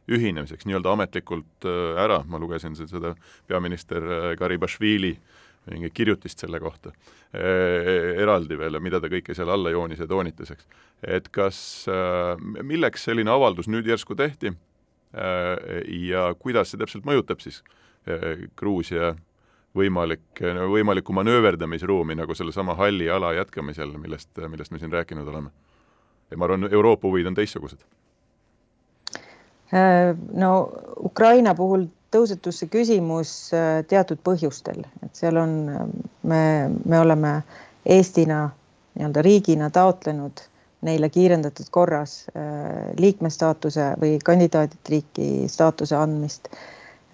[0.09, 1.67] ühinemiseks nii-öelda ametlikult
[2.01, 3.13] ära, ma lugesin seda
[3.45, 4.01] peaminister
[4.39, 9.73] Garibašvili äh, mingit kirjutist selle kohta e, e, eraldi veel, mida ta kõike seal alla
[9.73, 10.67] joonis ja toonitas, eks.
[11.17, 11.59] et kas,
[11.91, 17.63] äh, milleks selline avaldus nüüd järsku tehti äh, ja kuidas see täpselt mõjutab siis
[18.07, 19.15] äh, Gruusia
[19.75, 20.39] võimalik,
[20.71, 25.51] võimalikku manööverdamisruumi nagu sellesama halli ala jätkamisel, millest, millest me siin rääkinud oleme?
[26.31, 27.83] ja ma arvan, Euroopa huvid on teistsugused.
[30.33, 30.49] no
[31.03, 31.85] Ukraina puhul
[32.15, 35.55] tõusetus see küsimus äh, teatud põhjustel, et seal on,
[36.23, 36.43] me,
[36.85, 37.37] me oleme
[37.85, 38.47] Eestina
[38.95, 40.45] nii-öelda riigina taotlenud
[40.85, 46.49] neile kiirendatud korras äh, liikmestaatuse või kandidaatriiki staatuse andmist.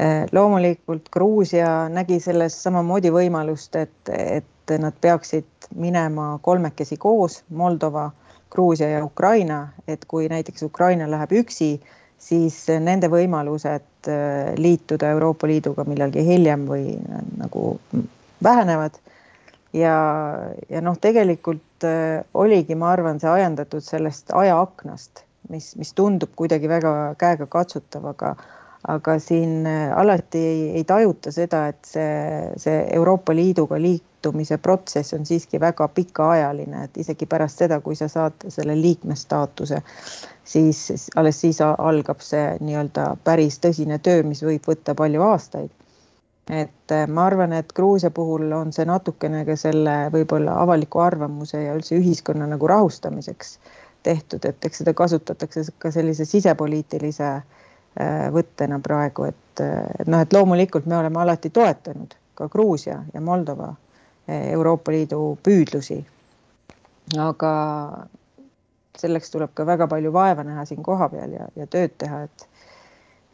[0.01, 8.09] Äh, loomulikult Gruusia nägi selles samamoodi võimalust, et, et nad peaksid minema kolmekesi koos, Moldova,
[8.51, 11.73] Gruusia ja Ukraina, et kui näiteks Ukraina läheb üksi
[12.21, 17.73] siis nende võimalused äh, liituda Euroopa Liiduga millalgi hiljem või äh, nagu
[18.43, 18.99] vähenevad.
[19.73, 19.95] ja,
[20.69, 26.69] ja noh, tegelikult äh, oligi, ma arvan, see ajendatud sellest ajaaknast, mis, mis tundub kuidagi
[26.69, 28.35] väga käegakatsutav, aga
[28.89, 32.13] aga siin alati ei, ei tajuta seda, et see,
[32.57, 37.95] see Euroopa Liiduga liik-, liitumise protsess on siiski väga pikaajaline, et isegi pärast seda, kui
[37.95, 39.81] sa saad selle liikmestaatuse,
[40.43, 45.71] siis alles siis algab see nii-öelda päris tõsine töö, mis võib võtta palju aastaid.
[46.49, 51.63] Et äh, ma arvan, et Gruusia puhul on see natukene ka selle võib-olla avaliku arvamuse
[51.63, 53.59] ja üldse ühiskonna nagu rahustamiseks
[54.03, 59.61] tehtud, et eks seda kasutatakse ka sellise sisepoliitilise äh, võttena praegu, et,
[59.99, 63.79] et noh, et loomulikult me oleme alati toetanud ka Gruusia ja Moldova äh,
[64.27, 66.03] Euroopa Liidu püüdlusi.
[67.19, 67.53] aga
[68.97, 72.47] selleks tuleb ka väga palju vaeva näha siin kohapeal ja, ja tööd teha, et,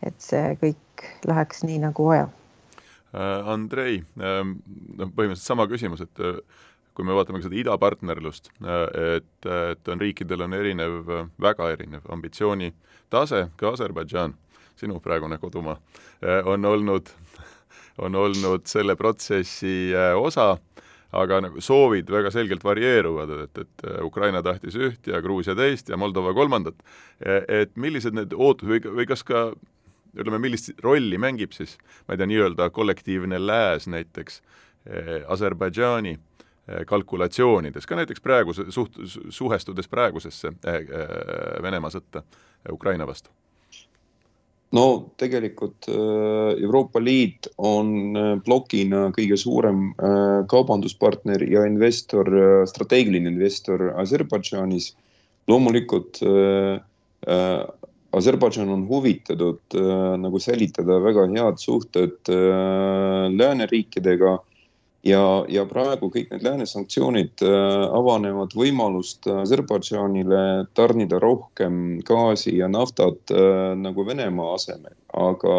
[0.02, 2.30] et see kõik läheks nii nagu vaja
[3.46, 6.22] Andrei, noh, põhimõtteliselt sama küsimus, et
[6.98, 10.98] kui me vaatame ka seda idapartnerlust, et, et on riikidel on erinev,
[11.42, 14.36] väga erinev ambitsioonitase, ka Aserbaidžaan,
[14.78, 15.78] sinu praegune kodumaa,
[16.46, 17.10] on olnud,
[17.98, 20.52] on olnud selle protsessi osa,
[21.18, 25.98] aga nagu soovid väga selgelt varieeruvad, et, et Ukraina tahtis üht ja Gruusia teist ja
[25.98, 26.76] Moldova kolmandat.
[27.48, 29.50] et millised need ootused või, või kas ka
[30.18, 31.78] ütleme, millist rolli mängib siis,
[32.08, 34.42] ma ei tea, nii-öelda kollektiivne lääs näiteks
[34.86, 36.18] eh, Aserbaidžaani
[36.68, 38.98] Eh, kalkulatsioonides, ka näiteks praeguse, suht-,
[39.32, 40.52] suhestudes praegusesse
[41.64, 42.26] Venemaa sõtta
[42.72, 43.32] Ukraina vastu?
[44.76, 44.86] No
[45.20, 49.92] tegelikult Euroopa Liit on plokina kõige suurem
[50.52, 52.28] kaubanduspartner ja investor,
[52.68, 54.96] strateegiline investor Aserbaidžaanis.
[55.48, 56.20] loomulikult
[58.18, 59.78] Aserbaidžaan on huvitatud
[60.20, 62.32] nagu säilitada väga head suhted
[63.40, 64.38] lääneriikidega
[65.06, 72.70] ja, ja praegu kõik need lääne sanktsioonid äh, avanevad võimalust Aserbaidžaanile tarnida rohkem gaasi ja
[72.72, 75.58] naftat äh, nagu Venemaa asemel, aga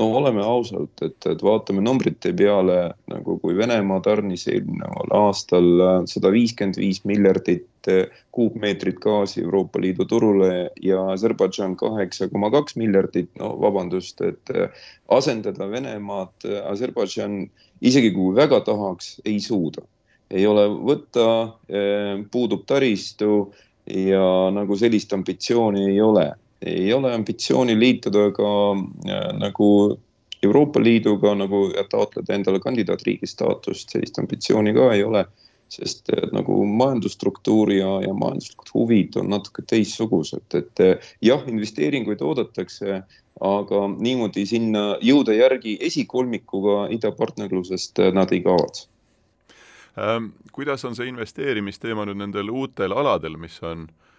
[0.00, 2.78] no oleme ausad, et, et vaatame numbrite peale,
[3.12, 7.66] nagu kui Venemaa tarnis eelneval aastal sada viiskümmend viis miljardit
[8.32, 14.52] kuupmeetrit gaasi Euroopa Liidu turule ja Aserbaidžan kaheksa koma kaks miljardit, no vabandust, et
[15.08, 17.42] asendada Venemaad, Aserbaidžan
[17.80, 19.84] isegi kui väga tahaks, ei suuda.
[20.30, 23.50] ei ole võtta, eh, puudub taristu
[23.90, 26.28] ja nagu sellist ambitsiooni ei ole.
[26.66, 28.50] Ei ole ambitsiooni liituda ka
[29.08, 29.98] äh, nagu
[30.42, 35.26] Euroopa Liiduga nagu taotleda endale kandidaatriigi staatust, sellist ambitsiooni ka ei ole
[35.70, 40.82] sest nagu majandusstruktuur ja, ja majanduslikud huvid on natuke teistsugused, et
[41.22, 43.02] jah, investeeringuid oodatakse,
[43.50, 48.88] aga niimoodi sinna jõuda järgi esikolmikuga idapartnerlusest nad ei kavatse
[49.98, 50.32] ähm,.
[50.52, 54.09] kuidas on see investeerimisteema nüüd nendel uutel aladel, mis on äh,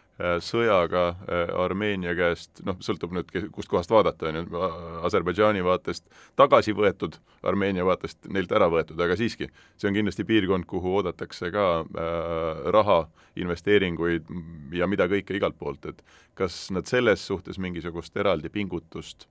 [0.44, 4.62] sõjaga äh, Armeenia käest, noh, sõltub nüüd, kustkohast vaadata, on ju,
[5.08, 6.06] Aserbaidžaani vaatest
[6.40, 9.50] tagasi võetud, Armeenia vaatest neilt ära võetud, aga siiski,
[9.80, 13.02] see on kindlasti piirkond, kuhu oodatakse ka äh, raha,
[13.40, 14.28] investeeringuid
[14.76, 16.04] ja mida kõike igalt poolt, et
[16.38, 19.28] kas nad selles suhtes mingisugust eraldi pingutust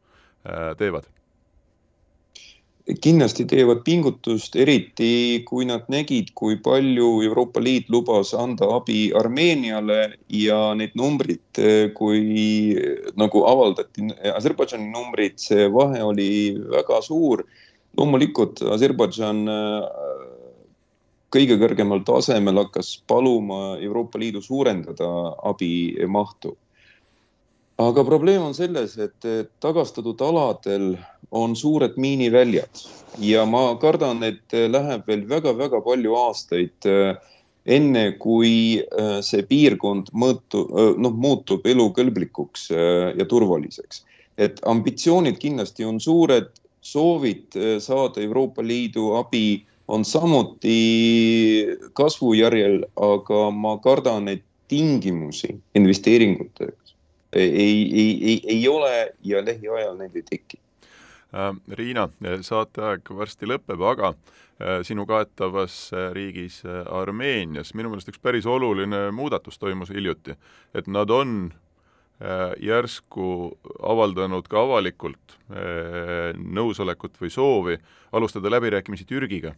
[0.46, 1.10] äh, teevad?
[2.98, 10.16] Kindlasti teevad pingutust, eriti kui nad nägid, kui palju Euroopa Liit lubas anda abi Armeeniale
[10.34, 11.60] ja need numbrid,
[11.94, 12.22] kui
[13.20, 16.30] nagu avaldati, Aserbaidžani numbrid, see vahe oli
[16.74, 17.44] väga suur.
[17.98, 19.46] loomulikult Aserbaidžan
[21.34, 26.56] kõige kõrgemal tasemel hakkas paluma Euroopa Liidu suurendada abi mahtu.
[27.80, 29.26] Aga probleem on selles, et
[29.64, 30.92] tagastatud aladel
[31.30, 32.82] on suured miiniväljad
[33.24, 36.90] ja ma kardan, et läheb veel väga-väga palju aastaid
[37.70, 38.80] enne kui
[39.26, 40.64] see piirkond mõõtu,
[41.00, 42.70] noh, muutub elukõlblikuks
[43.18, 44.04] ja turvaliseks.
[44.40, 46.48] et ambitsioonid kindlasti on suured,
[46.80, 56.79] soovid saada Euroopa Liidu abi on samuti kasvujärjel, aga ma kardan, et tingimusi investeeringuteks
[57.32, 57.50] ei,
[58.00, 60.60] ei, ei, ei ole ja lähiajal neid ei teki.
[61.34, 62.08] Äh, Riina,
[62.42, 65.78] saateaeg varsti lõpeb, aga äh, sinu kaetavas
[66.16, 70.38] riigis äh, Armeenias minu meelest üks päris oluline muudatus toimus hiljuti,
[70.74, 71.52] et nad on
[72.60, 73.26] järsku
[73.88, 75.38] avaldanud ka avalikult
[76.36, 77.78] nõusolekut või soovi
[78.12, 79.54] alustada läbirääkimisi Türgiga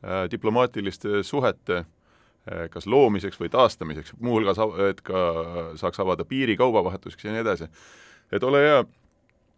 [0.00, 1.84] Äh, diplomaatiliste suhete äh,
[2.70, 5.20] kas loomiseks või taastamiseks, muuhulgas et ka
[5.76, 7.68] saaks avada piiri kaubavahetuseks ja nii edasi.
[8.32, 8.78] et ole hea,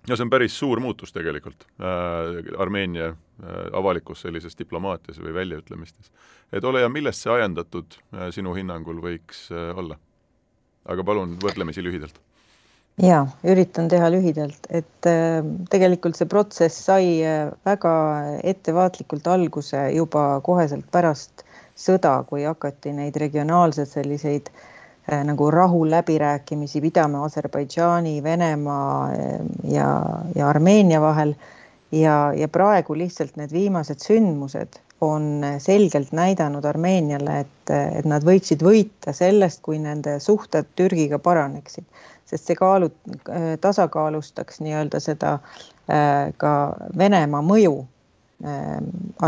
[0.09, 6.11] ja see on päris suur muutus tegelikult äh, Armeenia äh, avalikus sellises diplomaatias või väljaütlemistes.
[6.53, 9.99] et ole hea, millest see ajendatud äh, sinu hinnangul võiks äh, olla?
[10.85, 12.19] aga palun võrdlemisi lühidalt
[13.03, 17.95] ja üritan teha lühidalt, et äh, tegelikult see protsess sai äh, väga
[18.43, 21.47] ettevaatlikult alguse juba koheselt pärast
[21.77, 29.11] sõda, kui hakati neid regionaalseid selliseid äh, nagu rahuläbirääkimisi pidama Aserbaidžaani, Venemaa
[29.65, 29.89] ja,
[30.35, 31.35] ja Armeenia vahel.
[31.93, 38.63] ja, ja praegu lihtsalt need viimased sündmused on selgelt näidanud Armeeniale, et, et nad võiksid
[38.63, 41.85] võita sellest, kui nende suhted Türgiga paraneksid
[42.33, 42.93] sest see kaalu-,
[43.61, 46.53] tasakaalustaks nii-öelda seda äh, ka
[46.99, 48.79] Venemaa mõju äh,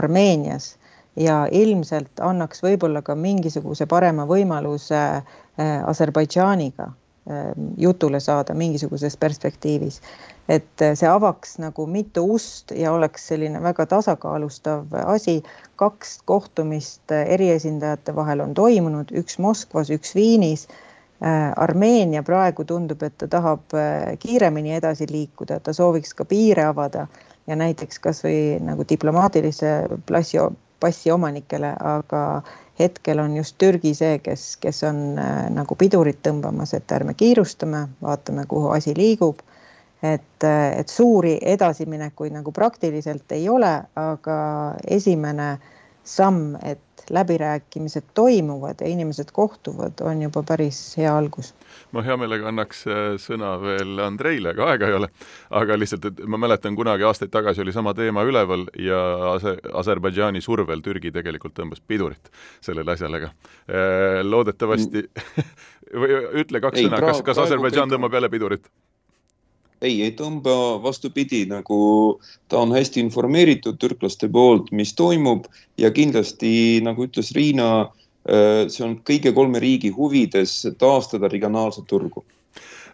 [0.01, 0.75] Armeenias
[1.17, 5.25] ja ilmselt annaks võib-olla ka mingisuguse parema võimaluse äh,
[5.87, 6.93] Aserbaidžaaniga
[7.81, 10.03] jutule saada mingisuguses perspektiivis.
[10.49, 15.43] et see avaks nagu mitu ust ja oleks selline väga tasakaalustav asi.
[15.77, 20.69] kaks kohtumist eriesindajate vahel on toimunud, üks Moskvas, üks Viinis
[21.23, 26.67] Äh, Armeenia praegu tundub, et ta tahab äh, kiiremini edasi liikuda, ta sooviks ka piire
[26.69, 27.07] avada
[27.47, 29.71] ja näiteks kasvõi nagu diplomaatilise
[30.09, 30.41] plassi,
[30.81, 32.43] passi omanikele, aga
[32.79, 37.87] hetkel on just Türgi see, kes, kes on äh, nagu pidurit tõmbamas, et ärme kiirustame,
[38.03, 39.43] vaatame, kuhu asi liigub.
[40.05, 44.35] et, et suuri edasiminekuid nagu praktiliselt ei ole, aga
[44.85, 45.47] esimene
[46.05, 51.55] samm, et läbirääkimised toimuvad ja inimesed kohtuvad, on juba päris hea algus.
[51.93, 55.09] ma hea meelega annaks äh, sõna veel Andreile, aga aega ei ole.
[55.51, 59.01] aga lihtsalt, et ma mäletan, kunagi aastaid tagasi oli sama teema üleval ja
[59.35, 65.07] Ase-, Aserbaidžaani survel Türgi tegelikult tõmbas pidurit sellele asjale, aga äh, loodetavasti
[66.05, 68.71] või ütle kaks ei, sõna, kas, kas Aserbaidžaan tõmbab jälle pidurit?
[69.85, 71.79] Ei, ei tõmba, vastupidi, nagu
[72.49, 75.47] ta on hästi informeeritud türklaste poolt, mis toimub.
[75.79, 77.71] Ja kindlasti, nagu ütles Riina,
[78.29, 82.25] äh, see on kõige kolme riigi huvides taastada regionaalset turgu.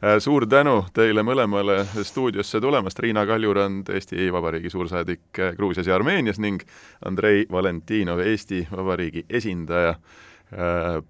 [0.00, 6.40] Äh, suur tänu teile mõlemale stuudiosse tulemast, Riina Kaljurand, Eesti Vabariigi suursaadik Gruusias ja Armeenias
[6.40, 6.64] ning
[7.04, 9.94] Andrei Valentinov, Eesti Vabariigi esindaja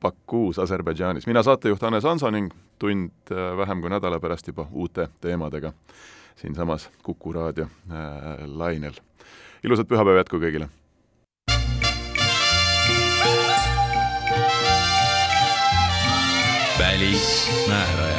[0.01, 1.27] Bakuus Aserbaidžaanis.
[1.27, 5.73] mina saatejuht Hannes Hanso ning tund äh, vähem kui nädala pärast juba uute teemadega
[6.37, 8.95] siinsamas Kuku raadio äh, lainel.
[9.65, 10.69] ilusat pühapäeva jätku kõigile!
[16.81, 18.10] välismääraja